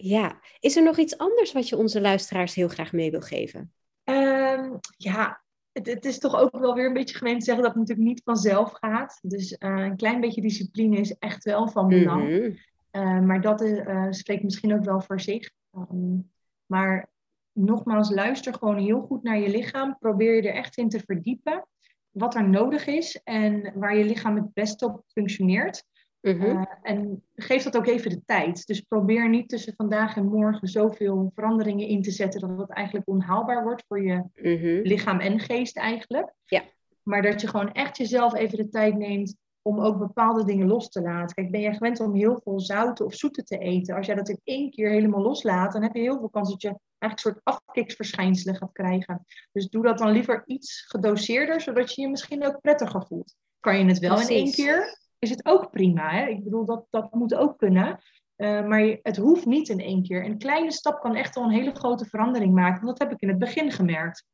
Ja, 0.06 0.40
is 0.60 0.76
er 0.76 0.82
nog 0.82 0.98
iets 0.98 1.18
anders 1.18 1.52
wat 1.52 1.68
je 1.68 1.76
onze 1.76 2.00
luisteraars 2.00 2.54
heel 2.54 2.68
graag 2.68 2.92
mee 2.92 3.10
wil 3.10 3.20
geven? 3.20 3.72
Um, 4.04 4.78
ja, 4.96 5.42
het, 5.72 5.86
het, 5.86 6.04
is 6.04 6.18
toch 6.18 6.36
ook 6.36 6.58
wel 6.58 6.74
weer 6.74 6.86
een 6.86 6.92
beetje 6.92 7.16
gemeen 7.16 7.38
te 7.38 7.44
zeggen 7.44 7.64
dat 7.64 7.72
het 7.72 7.80
natuurlijk 7.80 8.08
niet 8.08 8.22
vanzelf 8.24 8.72
gaat. 8.72 9.18
Dus 9.22 9.56
uh, 9.58 9.84
een 9.84 9.96
klein 9.96 10.20
beetje 10.20 10.40
discipline 10.40 10.96
is 10.96 11.18
echt 11.18 11.44
wel 11.44 11.68
van 11.68 11.88
belang. 11.88 12.22
Mm 12.22 12.30
-hmm. 12.30 12.56
uh, 12.92 13.20
maar 13.20 13.40
dat 13.40 13.62
uh, 13.62 14.06
spreekt 14.10 14.42
misschien 14.42 14.74
ook 14.74 14.84
wel 14.84 15.00
voor 15.00 15.20
zich. 15.20 15.50
Um, 15.72 16.30
maar 16.66 17.10
nogmaals, 17.52 18.10
luister 18.10 18.54
gewoon 18.54 18.78
heel 18.78 19.00
goed 19.00 19.22
naar 19.22 19.38
je 19.38 19.48
lichaam. 19.48 19.98
Probeer 19.98 20.34
je 20.34 20.48
er 20.48 20.54
echt 20.54 20.76
in 20.76 20.88
te 20.88 21.00
verdiepen. 21.00 21.66
Wat 22.10 22.34
er 22.34 22.48
nodig 22.48 22.86
is 22.86 23.20
en 23.22 23.72
waar 23.74 23.96
je 23.96 24.04
lichaam 24.04 24.36
het 24.36 24.52
beste 24.52 24.86
op 24.86 25.02
functioneert. 25.06 25.84
Mm 26.24 26.40
-hmm. 26.40 26.68
en 26.82 27.22
geef 27.34 27.62
dat 27.62 27.76
ook 27.76 27.86
even 27.86 28.10
de 28.10 28.24
tijd. 28.24 28.66
Dus 28.66 28.80
probeer 28.80 29.28
niet 29.28 29.48
tussen 29.48 29.74
vandaag 29.76 30.16
en 30.16 30.26
morgen 30.26 30.68
zoveel 30.68 31.30
veranderingen 31.34 31.88
in 31.88 32.02
te 32.02 32.10
zetten 32.10 32.40
dat 32.40 32.58
het 32.58 32.70
eigenlijk 32.70 33.08
onhaalbaar 33.08 33.62
wordt 33.62 33.84
voor 33.88 34.02
je 34.02 34.22
-hmm. 34.34 34.80
lichaam 34.82 35.20
en 35.20 35.40
geest 35.40 35.76
eigenlijk. 35.76 36.32
Ja. 36.44 36.62
Maar 37.02 37.22
dat 37.22 37.40
je 37.40 37.48
gewoon 37.48 37.72
echt 37.72 37.96
jezelf 37.96 38.34
even 38.34 38.58
de 38.58 38.68
tijd 38.68 38.96
neemt 38.96 39.36
om 39.62 39.80
ook 39.80 39.98
bepaalde 39.98 40.44
dingen 40.44 40.66
los 40.66 40.88
te 40.88 41.00
laten. 41.00 41.34
Kijk, 41.34 41.50
ben 41.50 41.60
je 41.60 41.72
gewend 41.72 42.00
om 42.00 42.14
heel 42.14 42.40
veel 42.44 42.60
zouten 42.60 43.04
of 43.04 43.14
zoete 43.14 43.42
te 43.42 43.58
eten? 43.58 43.96
Als 43.96 44.06
jij 44.06 44.14
dat 44.14 44.28
in 44.28 44.40
één 44.44 44.70
keer 44.70 44.90
helemaal 44.90 45.22
loslaat, 45.22 45.72
dan 45.72 45.82
heb 45.82 45.94
je 45.94 46.00
heel 46.00 46.18
veel 46.18 46.30
kans 46.30 46.50
dat 46.50 46.62
je 46.62 46.78
eigenlijk 46.98 47.00
een 47.00 47.18
soort 47.18 47.40
afkiksverschijnselen 47.64 48.56
gaat 48.56 48.72
krijgen. 48.72 49.24
Dus 49.52 49.68
doe 49.68 49.82
dat 49.82 49.98
dan 49.98 50.10
liever 50.10 50.42
iets 50.46 50.84
gedoseerder, 50.88 51.60
zodat 51.60 51.94
je 51.94 52.02
je 52.02 52.08
misschien 52.08 52.46
ook 52.46 52.60
prettiger 52.60 53.06
voelt. 53.06 53.34
Kan 53.60 53.78
je 53.78 53.84
het 53.84 53.98
wel 53.98 54.14
Precies. 54.14 54.30
in 54.30 54.36
één 54.36 54.52
keer? 54.52 55.02
Is 55.24 55.30
het 55.30 55.46
ook 55.46 55.70
prima. 55.70 56.10
Hè? 56.10 56.26
Ik 56.26 56.44
bedoel, 56.44 56.64
dat, 56.64 56.86
dat 56.90 57.14
moet 57.14 57.34
ook 57.34 57.58
kunnen. 57.58 57.98
Uh, 58.36 58.66
maar 58.66 58.98
het 59.02 59.16
hoeft 59.16 59.46
niet 59.46 59.68
in 59.68 59.80
één 59.80 60.02
keer. 60.02 60.24
Een 60.24 60.38
kleine 60.38 60.72
stap 60.72 61.00
kan 61.00 61.14
echt 61.14 61.36
al 61.36 61.44
een 61.44 61.50
hele 61.50 61.74
grote 61.74 62.04
verandering 62.04 62.54
maken. 62.54 62.86
Dat 62.86 62.98
heb 62.98 63.12
ik 63.12 63.20
in 63.20 63.28
het 63.28 63.38
begin 63.38 63.72
gemerkt. 63.72 64.26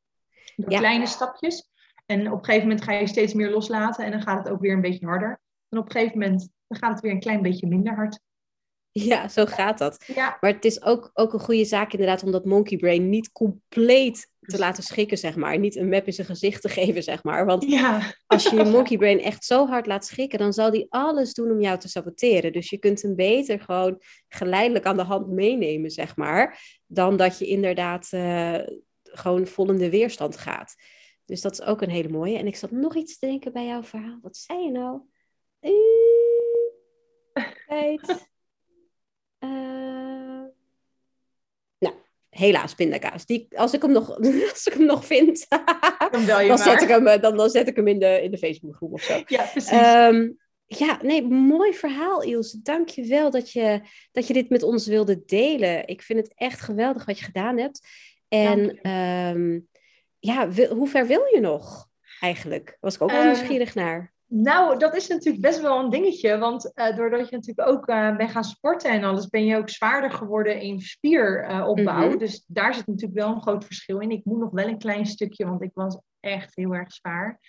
Door 0.56 0.70
ja. 0.70 0.78
kleine 0.78 1.06
stapjes. 1.06 1.70
En 2.06 2.32
op 2.32 2.38
een 2.38 2.44
gegeven 2.44 2.68
moment 2.68 2.84
ga 2.84 2.92
je 2.92 3.06
steeds 3.06 3.34
meer 3.34 3.50
loslaten. 3.50 4.04
En 4.04 4.10
dan 4.10 4.22
gaat 4.22 4.38
het 4.38 4.48
ook 4.48 4.60
weer 4.60 4.72
een 4.72 4.80
beetje 4.80 5.06
harder. 5.06 5.40
En 5.68 5.78
op 5.78 5.84
een 5.84 5.90
gegeven 5.90 6.18
moment 6.18 6.48
dan 6.66 6.78
gaat 6.78 6.92
het 6.92 7.00
weer 7.00 7.12
een 7.12 7.20
klein 7.20 7.42
beetje 7.42 7.66
minder 7.66 7.94
hard. 7.94 8.20
Ja, 9.10 9.28
zo 9.28 9.46
gaat 9.46 9.78
dat. 9.78 10.04
Ja. 10.14 10.36
Maar 10.40 10.52
het 10.52 10.64
is 10.64 10.82
ook, 10.82 11.10
ook 11.14 11.32
een 11.32 11.40
goede 11.40 11.64
zaak 11.64 11.92
inderdaad 11.92 12.22
om 12.22 12.30
dat 12.30 12.44
monkey 12.44 12.78
brain 12.78 13.08
niet 13.08 13.32
compleet 13.32 14.28
te 14.40 14.58
laten 14.58 14.82
schikken, 14.82 15.18
zeg 15.18 15.36
maar. 15.36 15.58
Niet 15.58 15.76
een 15.76 15.88
map 15.88 16.06
in 16.06 16.12
zijn 16.12 16.26
gezicht 16.26 16.62
te 16.62 16.68
geven, 16.78 17.02
zeg 17.02 17.24
maar. 17.24 17.46
Want 17.46 17.64
ja. 17.64 18.14
als 18.26 18.44
je 18.44 18.56
je 18.56 18.64
monkey 18.64 18.96
brain 18.96 19.20
echt 19.20 19.44
zo 19.44 19.66
hard 19.66 19.86
laat 19.86 20.06
schikken, 20.06 20.38
dan 20.38 20.52
zal 20.52 20.70
die 20.70 20.86
alles 20.88 21.34
doen 21.34 21.50
om 21.50 21.60
jou 21.60 21.78
te 21.78 21.88
saboteren. 21.88 22.52
Dus 22.52 22.70
je 22.70 22.78
kunt 22.78 23.02
hem 23.02 23.16
beter 23.16 23.60
gewoon 23.60 24.02
geleidelijk 24.28 24.84
aan 24.84 24.96
de 24.96 25.02
hand 25.02 25.28
meenemen, 25.28 25.90
zeg 25.90 26.16
maar. 26.16 26.60
Dan 26.86 27.16
dat 27.16 27.38
je 27.38 27.46
inderdaad 27.46 28.08
uh, 28.12 28.58
gewoon 29.02 29.46
vol 29.46 29.70
in 29.70 29.78
de 29.78 29.90
weerstand 29.90 30.36
gaat. 30.36 30.74
Dus 31.24 31.40
dat 31.40 31.52
is 31.52 31.62
ook 31.62 31.82
een 31.82 31.90
hele 31.90 32.08
mooie. 32.08 32.38
En 32.38 32.46
ik 32.46 32.56
zat 32.56 32.70
nog 32.70 32.96
iets 32.96 33.18
te 33.18 33.26
denken 33.26 33.52
bij 33.52 33.66
jouw 33.66 33.82
verhaal. 33.82 34.18
Wat 34.22 34.36
zei 34.36 34.64
je 34.64 34.70
nou? 34.70 35.00
Tijd. 37.66 38.28
Helaas 42.40 42.74
pindakaas. 42.74 43.26
Die, 43.26 43.46
als, 43.54 43.72
ik 43.72 43.82
hem 43.82 43.92
nog, 43.92 44.18
als 44.52 44.66
ik 44.66 44.72
hem 44.72 44.84
nog 44.84 45.06
vind, 45.06 45.46
dan, 46.10 46.26
dan 46.26 46.58
zet, 46.58 46.82
ik 46.82 46.88
hem, 46.88 47.06
eh, 47.06 47.20
dan, 47.20 47.36
dan 47.36 47.50
zet 47.50 47.68
ik 47.68 47.76
hem 47.76 47.86
in 47.86 47.98
de, 47.98 48.22
in 48.22 48.30
de 48.30 48.38
Facebookgroep 48.38 48.92
of 48.92 49.02
zo. 49.02 49.22
Ja, 49.26 49.42
precies. 49.42 49.82
Um, 49.82 50.38
ja, 50.66 50.98
nee, 51.02 51.22
mooi 51.28 51.74
verhaal, 51.74 52.22
Ilse. 52.22 52.62
Dank 52.62 52.88
je 52.88 53.06
wel 53.06 53.30
dat 53.30 53.52
je, 53.52 53.80
dat 54.12 54.26
je 54.26 54.32
dit 54.32 54.48
met 54.48 54.62
ons 54.62 54.86
wilde 54.86 55.24
delen. 55.24 55.86
Ik 55.86 56.02
vind 56.02 56.18
het 56.18 56.32
echt 56.34 56.60
geweldig 56.60 57.04
wat 57.04 57.18
je 57.18 57.24
gedaan 57.24 57.58
hebt. 57.58 57.80
En 58.28 58.90
um, 58.90 59.68
ja, 60.18 60.50
wil, 60.50 60.74
hoe 60.74 60.88
ver 60.88 61.06
wil 61.06 61.22
je 61.34 61.40
nog 61.40 61.88
eigenlijk? 62.20 62.76
Was 62.80 62.94
ik 62.94 63.02
ook 63.02 63.10
wel 63.10 63.20
uh, 63.20 63.26
nieuwsgierig 63.26 63.74
naar. 63.74 64.12
Nou, 64.32 64.78
dat 64.78 64.96
is 64.96 65.08
natuurlijk 65.08 65.42
best 65.42 65.60
wel 65.60 65.78
een 65.78 65.90
dingetje. 65.90 66.38
Want 66.38 66.72
uh, 66.74 66.96
doordat 66.96 67.28
je 67.28 67.36
natuurlijk 67.36 67.68
ook 67.68 67.88
uh, 67.88 68.16
bent 68.16 68.30
gaan 68.30 68.44
sporten 68.44 68.90
en 68.90 69.04
alles, 69.04 69.28
ben 69.28 69.44
je 69.44 69.56
ook 69.56 69.68
zwaarder 69.68 70.10
geworden 70.10 70.60
in 70.60 70.80
spieropbouw. 70.80 71.96
Uh, 71.96 72.04
mm 72.04 72.10
-hmm. 72.10 72.18
Dus 72.18 72.44
daar 72.46 72.74
zit 72.74 72.86
natuurlijk 72.86 73.20
wel 73.20 73.34
een 73.34 73.42
groot 73.42 73.64
verschil 73.64 73.98
in. 73.98 74.10
Ik 74.10 74.24
moet 74.24 74.38
nog 74.38 74.50
wel 74.50 74.66
een 74.66 74.78
klein 74.78 75.06
stukje, 75.06 75.46
want 75.46 75.62
ik 75.62 75.70
was 75.74 75.98
echt 76.20 76.56
heel 76.56 76.74
erg 76.74 76.92
zwaar. 76.92 77.40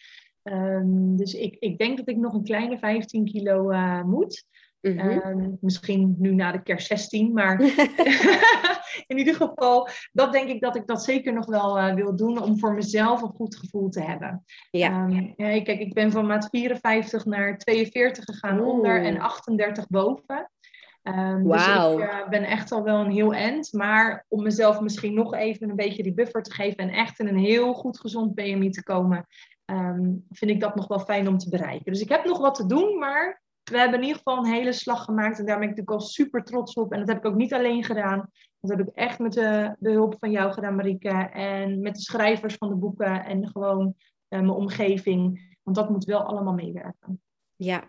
Um, 0.43 1.17
dus 1.17 1.33
ik, 1.33 1.55
ik 1.59 1.77
denk 1.77 1.97
dat 1.97 2.09
ik 2.09 2.17
nog 2.17 2.33
een 2.33 2.43
kleine 2.43 2.77
15 2.77 3.25
kilo 3.25 3.71
moet. 4.03 4.45
Mm 4.81 4.99
-hmm. 4.99 5.21
um, 5.25 5.57
misschien 5.61 6.15
nu 6.17 6.35
na 6.35 6.51
de 6.51 6.63
kerst 6.63 6.87
16, 6.87 7.33
maar 7.33 7.61
in 9.07 9.17
ieder 9.17 9.35
geval, 9.35 9.89
dat 10.11 10.31
denk 10.31 10.49
ik 10.49 10.61
dat 10.61 10.75
ik 10.75 10.87
dat 10.87 11.03
zeker 11.03 11.33
nog 11.33 11.45
wel 11.45 11.77
uh, 11.77 11.93
wil 11.93 12.15
doen 12.15 12.41
om 12.41 12.59
voor 12.59 12.73
mezelf 12.73 13.21
een 13.21 13.33
goed 13.35 13.55
gevoel 13.55 13.89
te 13.89 14.01
hebben. 14.01 14.43
Ja. 14.71 15.03
Um, 15.03 15.33
ja 15.35 15.61
kijk, 15.61 15.79
ik 15.79 15.93
ben 15.93 16.11
van 16.11 16.25
maat 16.25 16.47
54 16.51 17.25
naar 17.25 17.57
42 17.57 18.25
gegaan 18.25 18.59
Oeh. 18.59 18.69
onder 18.69 19.03
en 19.03 19.19
38 19.19 19.87
boven. 19.87 20.49
Um, 21.03 21.43
wow. 21.43 21.97
Dus 21.97 22.05
ik 22.05 22.11
uh, 22.11 22.29
ben 22.29 22.43
echt 22.43 22.71
al 22.71 22.83
wel 22.83 22.99
een 22.99 23.11
heel 23.11 23.33
end. 23.33 23.73
Maar 23.73 24.25
om 24.27 24.43
mezelf 24.43 24.79
misschien 24.79 25.13
nog 25.13 25.33
even 25.33 25.69
een 25.69 25.75
beetje 25.75 26.03
die 26.03 26.13
buffer 26.13 26.43
te 26.43 26.53
geven 26.53 26.77
en 26.77 26.89
echt 26.89 27.19
in 27.19 27.27
een 27.27 27.37
heel 27.37 27.73
goed 27.73 27.99
gezond 27.99 28.35
BMI 28.35 28.69
te 28.69 28.83
komen, 28.83 29.27
um, 29.65 30.25
vind 30.29 30.51
ik 30.51 30.59
dat 30.59 30.75
nog 30.75 30.87
wel 30.87 30.99
fijn 30.99 31.27
om 31.27 31.37
te 31.37 31.49
bereiken. 31.49 31.91
Dus 31.91 32.01
ik 32.01 32.09
heb 32.09 32.25
nog 32.25 32.39
wat 32.39 32.55
te 32.55 32.65
doen, 32.65 32.97
maar 32.99 33.41
we 33.71 33.77
hebben 33.77 33.99
in 33.99 34.05
ieder 34.05 34.17
geval 34.17 34.37
een 34.37 34.51
hele 34.51 34.73
slag 34.73 35.03
gemaakt. 35.03 35.39
En 35.39 35.45
daar 35.45 35.59
ben 35.59 35.69
ik 35.69 35.69
natuurlijk 35.69 36.01
al 36.01 36.07
super 36.07 36.43
trots 36.43 36.73
op. 36.73 36.91
En 36.91 36.99
dat 36.99 37.07
heb 37.07 37.17
ik 37.17 37.25
ook 37.25 37.35
niet 37.35 37.53
alleen 37.53 37.83
gedaan. 37.83 38.29
Dat 38.59 38.77
heb 38.77 38.87
ik 38.87 38.95
echt 38.95 39.19
met 39.19 39.33
de, 39.33 39.75
de 39.79 39.91
hulp 39.91 40.15
van 40.19 40.31
jou 40.31 40.51
gedaan, 40.51 40.75
Marike. 40.75 41.29
En 41.33 41.81
met 41.81 41.95
de 41.95 42.01
schrijvers 42.01 42.55
van 42.55 42.69
de 42.69 42.75
boeken. 42.75 43.25
En 43.25 43.47
gewoon 43.47 43.85
uh, 43.85 43.93
mijn 44.39 44.49
omgeving. 44.49 45.55
Want 45.63 45.77
dat 45.77 45.89
moet 45.89 46.05
wel 46.05 46.21
allemaal 46.21 46.53
meewerken. 46.53 47.21
Ja, 47.55 47.83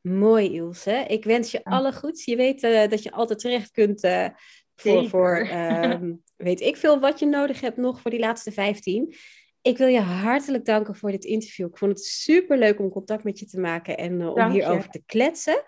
mooi 0.00 0.52
Ilse. 0.54 1.04
Ik 1.08 1.24
wens 1.24 1.50
je 1.50 1.60
ja. 1.64 1.70
alle 1.70 1.92
goeds. 1.92 2.24
Je 2.24 2.36
weet 2.36 2.62
uh, 2.62 2.88
dat 2.88 3.02
je 3.02 3.12
altijd 3.12 3.38
terecht 3.38 3.70
kunt 3.70 4.04
uh, 4.04 4.28
voor, 4.74 5.08
voor 5.08 5.48
weet 6.36 6.60
ik 6.60 6.76
veel 6.76 7.00
wat 7.00 7.18
je 7.18 7.26
nodig 7.26 7.60
hebt 7.60 7.76
nog 7.76 8.00
voor 8.00 8.10
die 8.10 8.20
laatste 8.20 8.52
15. 8.52 9.14
Ik 9.62 9.78
wil 9.78 9.86
je 9.86 10.00
hartelijk 10.00 10.64
danken 10.64 10.96
voor 10.96 11.10
dit 11.10 11.24
interview. 11.24 11.66
Ik 11.66 11.78
vond 11.78 11.92
het 11.92 12.04
super 12.04 12.58
leuk 12.58 12.78
om 12.78 12.90
contact 12.90 13.24
met 13.24 13.38
je 13.38 13.46
te 13.46 13.60
maken 13.60 13.96
en 13.96 14.20
uh, 14.20 14.34
om 14.34 14.50
hierover 14.50 14.90
te 14.90 15.02
kletsen. 15.06 15.62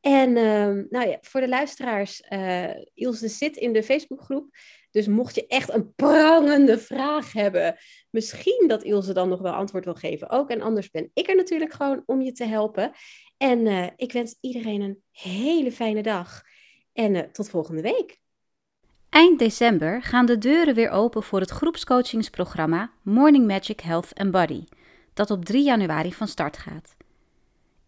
En 0.00 0.28
uh, 0.28 0.84
nou 0.90 1.08
ja, 1.08 1.18
voor 1.20 1.40
de 1.40 1.48
luisteraars, 1.48 2.22
uh, 2.28 2.70
Ilse 2.94 3.28
zit 3.28 3.56
in 3.56 3.72
de 3.72 3.82
Facebookgroep. 3.82 4.56
Dus 4.90 5.06
mocht 5.06 5.34
je 5.34 5.46
echt 5.46 5.72
een 5.72 5.94
prangende 5.94 6.78
vraag 6.78 7.32
hebben, 7.32 7.76
misschien 8.10 8.64
dat 8.66 8.82
Ilse 8.82 9.12
dan 9.12 9.28
nog 9.28 9.40
wel 9.40 9.52
antwoord 9.52 9.84
wil 9.84 9.94
geven 9.94 10.30
ook. 10.30 10.50
En 10.50 10.60
anders 10.60 10.90
ben 10.90 11.10
ik 11.14 11.28
er 11.28 11.36
natuurlijk 11.36 11.72
gewoon 11.72 12.02
om 12.06 12.22
je 12.22 12.32
te 12.32 12.44
helpen. 12.44 12.92
En 13.36 13.66
uh, 13.66 13.86
ik 13.96 14.12
wens 14.12 14.36
iedereen 14.40 14.80
een 14.80 15.02
hele 15.10 15.72
fijne 15.72 16.02
dag. 16.02 16.42
En 16.92 17.32
tot 17.32 17.50
volgende 17.50 17.82
week. 17.82 18.20
Eind 19.12 19.38
december 19.38 20.02
gaan 20.02 20.26
de 20.26 20.38
deuren 20.38 20.74
weer 20.74 20.90
open 20.90 21.22
voor 21.22 21.40
het 21.40 21.50
groepscoachingsprogramma 21.50 22.90
Morning 23.02 23.46
Magic 23.46 23.80
Health 23.80 24.30
Body, 24.30 24.64
dat 25.14 25.30
op 25.30 25.44
3 25.44 25.64
januari 25.64 26.12
van 26.12 26.28
start 26.28 26.56
gaat. 26.56 26.96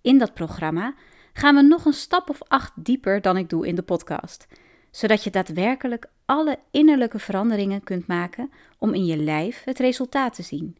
In 0.00 0.18
dat 0.18 0.34
programma 0.34 0.94
gaan 1.32 1.54
we 1.54 1.62
nog 1.62 1.84
een 1.84 1.92
stap 1.92 2.30
of 2.30 2.42
acht 2.42 2.72
dieper 2.74 3.20
dan 3.20 3.36
ik 3.36 3.48
doe 3.48 3.66
in 3.66 3.74
de 3.74 3.82
podcast, 3.82 4.46
zodat 4.90 5.24
je 5.24 5.30
daadwerkelijk 5.30 6.06
alle 6.24 6.58
innerlijke 6.70 7.18
veranderingen 7.18 7.84
kunt 7.84 8.06
maken 8.06 8.50
om 8.78 8.94
in 8.94 9.04
je 9.04 9.16
lijf 9.16 9.64
het 9.64 9.78
resultaat 9.78 10.34
te 10.34 10.42
zien. 10.42 10.76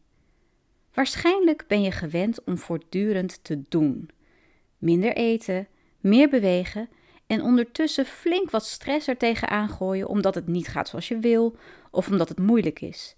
Waarschijnlijk 0.93 1.65
ben 1.67 1.81
je 1.81 1.91
gewend 1.91 2.43
om 2.43 2.57
voortdurend 2.57 3.43
te 3.43 3.61
doen. 3.69 4.09
Minder 4.77 5.13
eten, 5.15 5.67
meer 5.99 6.29
bewegen 6.29 6.89
en 7.27 7.41
ondertussen 7.41 8.05
flink 8.05 8.49
wat 8.49 8.65
stress 8.65 9.07
er 9.07 9.17
tegenaan 9.17 9.69
gooien 9.69 10.07
omdat 10.07 10.35
het 10.35 10.47
niet 10.47 10.67
gaat 10.67 10.89
zoals 10.89 11.07
je 11.07 11.19
wil 11.19 11.57
of 11.91 12.09
omdat 12.09 12.29
het 12.29 12.39
moeilijk 12.39 12.81
is. 12.81 13.15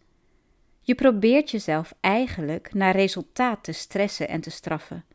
Je 0.81 0.95
probeert 0.95 1.51
jezelf 1.51 1.93
eigenlijk 1.99 2.73
naar 2.73 2.95
resultaat 2.95 3.63
te 3.63 3.71
stressen 3.71 4.27
en 4.27 4.41
te 4.41 4.49
straffen. 4.49 5.05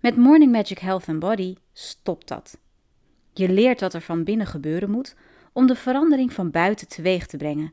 Met 0.00 0.16
Morning 0.16 0.52
Magic 0.52 0.78
Health 0.78 1.08
and 1.08 1.18
Body 1.18 1.56
stopt 1.72 2.28
dat. 2.28 2.58
Je 3.32 3.48
leert 3.48 3.80
wat 3.80 3.94
er 3.94 4.00
van 4.00 4.24
binnen 4.24 4.46
gebeuren 4.46 4.90
moet 4.90 5.14
om 5.52 5.66
de 5.66 5.74
verandering 5.74 6.32
van 6.32 6.50
buiten 6.50 6.88
teweeg 6.88 7.26
te 7.26 7.36
brengen. 7.36 7.72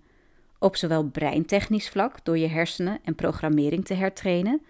Op 0.60 0.76
zowel 0.76 1.04
breintechnisch 1.04 1.90
vlak 1.90 2.26
door 2.26 2.38
je 2.38 2.48
hersenen 2.48 3.00
en 3.04 3.16
programmering 3.16 3.86
te 3.86 3.94
hertrainen, 3.94 4.62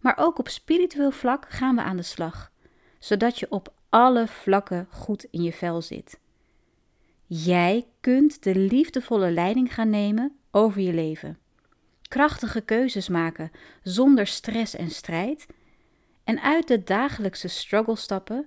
maar 0.00 0.16
ook 0.18 0.38
op 0.38 0.48
spiritueel 0.48 1.10
vlak 1.10 1.46
gaan 1.48 1.76
we 1.76 1.82
aan 1.82 1.96
de 1.96 2.02
slag, 2.02 2.52
zodat 2.98 3.38
je 3.38 3.46
op 3.50 3.72
alle 3.92 4.28
vlakken 4.28 4.86
goed 4.90 5.26
in 5.30 5.42
je 5.42 5.52
vel 5.52 5.82
zit. 5.82 6.20
Jij 7.26 7.86
kunt 8.00 8.42
de 8.42 8.54
liefdevolle 8.54 9.30
leiding 9.30 9.74
gaan 9.74 9.90
nemen 9.90 10.36
over 10.50 10.80
je 10.80 10.92
leven. 10.92 11.38
Krachtige 12.02 12.60
keuzes 12.60 13.08
maken 13.08 13.50
zonder 13.82 14.26
stress 14.26 14.76
en 14.76 14.90
strijd. 14.90 15.46
En 16.24 16.42
uit 16.42 16.68
de 16.68 16.82
dagelijkse 16.82 17.48
struggle 17.48 17.96
stappen 17.96 18.46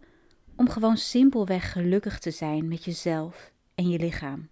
om 0.56 0.70
gewoon 0.70 0.98
simpelweg 0.98 1.72
gelukkig 1.72 2.20
te 2.20 2.32
zijn 2.32 2.68
met 2.68 2.84
jezelf 2.84 3.52
en 3.76 3.90
je 3.90 4.00
lichaam. 4.00 4.50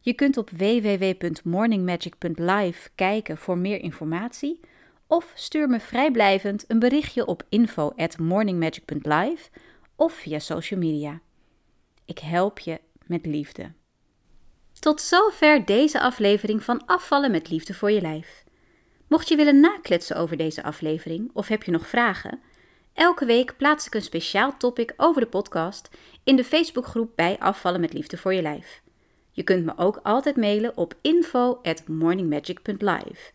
Je 0.00 0.14
kunt 0.14 0.36
op 0.36 0.50
www.morningmagic.live 0.50 2.90
kijken 2.94 3.38
voor 3.38 3.58
meer 3.58 3.80
informatie 3.80 4.60
of 5.06 5.32
stuur 5.34 5.68
me 5.68 5.80
vrijblijvend 5.80 6.64
een 6.68 6.78
berichtje 6.78 7.26
op 7.26 7.42
info@morningmagic.live 7.48 9.50
of 10.02 10.12
via 10.12 10.38
social 10.38 10.80
media. 10.80 11.20
Ik 12.04 12.18
help 12.18 12.58
je 12.58 12.80
met 13.06 13.26
liefde. 13.26 13.72
Tot 14.80 15.00
zover 15.00 15.64
deze 15.64 16.00
aflevering 16.00 16.62
van 16.62 16.86
Afvallen 16.86 17.30
met 17.30 17.50
Liefde 17.50 17.74
voor 17.74 17.90
je 17.90 18.00
lijf. 18.00 18.44
Mocht 19.08 19.28
je 19.28 19.36
willen 19.36 19.60
nakletsen 19.60 20.16
over 20.16 20.36
deze 20.36 20.62
aflevering 20.62 21.30
of 21.32 21.48
heb 21.48 21.62
je 21.62 21.70
nog 21.70 21.86
vragen, 21.86 22.40
elke 22.92 23.24
week 23.24 23.56
plaats 23.56 23.86
ik 23.86 23.94
een 23.94 24.02
speciaal 24.02 24.56
topic 24.56 24.92
over 24.96 25.20
de 25.20 25.26
podcast 25.26 25.88
in 26.24 26.36
de 26.36 26.44
Facebookgroep 26.44 27.16
bij 27.16 27.38
Afvallen 27.38 27.80
met 27.80 27.92
Liefde 27.92 28.16
voor 28.16 28.34
je 28.34 28.42
lijf. 28.42 28.82
Je 29.30 29.42
kunt 29.42 29.64
me 29.64 29.72
ook 29.76 30.00
altijd 30.02 30.36
mailen 30.36 30.76
op 30.76 30.94
info@morningmagic.live. 31.02 33.32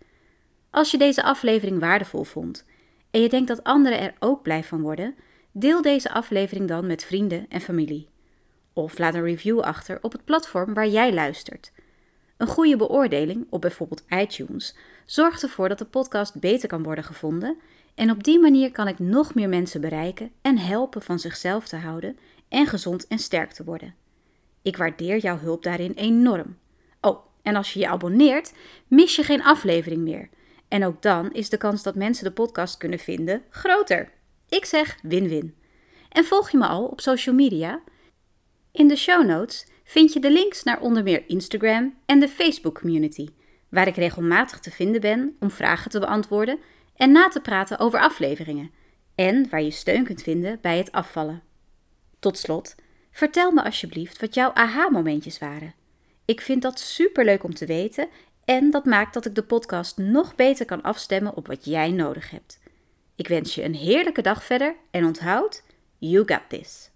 Als 0.70 0.92
je 0.92 0.98
deze 0.98 1.24
aflevering 1.24 1.80
waardevol 1.80 2.24
vond 2.24 2.66
en 3.12 3.22
je 3.22 3.30
denkt 3.30 3.48
dat 3.48 3.64
anderen 3.64 4.00
er 4.00 4.14
ook 4.20 4.42
blij 4.42 4.64
van 4.64 4.82
worden, 4.82 5.16
deel 5.60 5.82
deze 5.82 6.12
aflevering 6.12 6.68
dan 6.68 6.88
met 6.88 7.04
vrienden 7.04 7.46
en 7.50 7.62
familie. 7.62 8.08
Of 8.74 8.98
laat 8.98 9.14
een 9.14 9.24
review 9.24 9.60
achter 9.60 9.98
op 10.02 10.12
het 10.12 10.26
platform 10.26 10.74
waar 10.74 10.88
jij 10.88 11.14
luistert. 11.14 11.72
Een 12.38 12.48
goede 12.48 12.78
beoordeling 12.78 13.48
op 13.50 13.62
bijvoorbeeld 13.62 14.04
iTunes 14.10 14.76
zorgt 15.06 15.44
ervoor 15.44 15.70
dat 15.70 15.78
de 15.78 15.86
podcast 15.86 16.40
beter 16.40 16.68
kan 16.68 16.84
worden 16.84 17.04
gevonden 17.04 17.58
en 17.96 18.12
op 18.12 18.24
die 18.24 18.40
manier 18.40 18.72
kan 18.72 18.88
ik 18.88 19.00
nog 19.00 19.34
meer 19.34 19.50
mensen 19.50 19.82
bereiken 19.82 20.32
en 20.42 20.58
helpen 20.58 21.02
van 21.02 21.20
zichzelf 21.20 21.68
te 21.68 21.76
houden 21.76 22.18
en 22.48 22.68
gezond 22.68 23.08
en 23.08 23.20
sterk 23.20 23.52
te 23.52 23.64
worden. 23.64 23.96
Ik 24.62 24.78
waardeer 24.78 25.18
jouw 25.18 25.38
hulp 25.38 25.64
daarin 25.64 25.94
enorm. 25.94 26.58
Oh, 27.02 27.20
en 27.42 27.56
als 27.56 27.74
je 27.74 27.80
je 27.80 27.88
abonneert, 27.88 28.54
mis 28.88 29.16
je 29.16 29.24
geen 29.24 29.44
aflevering 29.44 30.02
meer. 30.02 30.30
En 30.68 30.86
ook 30.86 31.02
dan 31.02 31.34
is 31.34 31.50
de 31.50 31.58
kans 31.58 31.84
dat 31.84 31.96
mensen 31.96 32.24
de 32.24 32.32
podcast 32.32 32.78
kunnen 32.78 33.00
vinden 33.00 33.44
groter. 33.50 34.16
Ik 34.50 34.66
zeg 34.66 34.98
win-win. 35.02 35.56
En 36.10 36.24
volg 36.24 36.50
je 36.50 36.58
me 36.58 36.68
al 36.68 36.86
op 36.86 37.02
social 37.02 37.36
media? 37.36 37.82
In 38.72 38.88
de 38.88 38.96
show 38.96 39.26
notes 39.26 39.68
vind 39.84 40.14
je 40.14 40.20
de 40.20 40.32
links 40.32 40.64
naar 40.64 40.82
onder 40.82 41.04
meer 41.04 41.24
Instagram 41.30 41.98
en 42.06 42.20
de 42.20 42.28
Facebook 42.28 42.80
community, 42.80 43.28
waar 43.70 43.88
ik 43.88 43.96
regelmatig 43.96 44.60
te 44.60 44.72
vinden 44.72 45.02
ben 45.02 45.36
om 45.40 45.52
vragen 45.52 45.92
te 45.92 46.00
beantwoorden 46.00 46.60
en 46.96 47.12
na 47.12 47.28
te 47.28 47.42
praten 47.42 47.80
over 47.80 48.00
afleveringen, 48.00 48.72
en 49.16 49.50
waar 49.50 49.62
je 49.62 49.72
steun 49.72 50.04
kunt 50.04 50.22
vinden 50.22 50.60
bij 50.62 50.78
het 50.78 50.92
afvallen. 50.92 51.44
Tot 52.20 52.38
slot, 52.38 52.76
vertel 53.12 53.52
me 53.52 53.64
alsjeblieft 53.64 54.20
wat 54.22 54.34
jouw 54.34 54.52
aha-momentjes 54.54 55.40
waren. 55.40 55.74
Ik 56.26 56.42
vind 56.42 56.62
dat 56.62 56.80
superleuk 56.80 57.44
om 57.44 57.54
te 57.54 57.66
weten 57.66 58.08
en 58.46 58.72
dat 58.72 58.86
maakt 58.86 59.14
dat 59.14 59.26
ik 59.26 59.36
de 59.36 59.44
podcast 59.44 59.98
nog 59.98 60.36
beter 60.36 60.66
kan 60.66 60.82
afstemmen 60.82 61.36
op 61.36 61.48
wat 61.48 61.66
jij 61.66 61.92
nodig 61.92 62.30
hebt. 62.30 62.60
Ik 63.18 63.28
wens 63.28 63.56
je 63.56 63.64
een 63.64 63.76
heerlijke 63.76 64.22
dag 64.22 64.44
verder 64.44 64.76
en 64.92 65.06
onthoud, 65.06 65.64
you 65.98 66.24
got 66.26 66.42
this. 66.50 66.92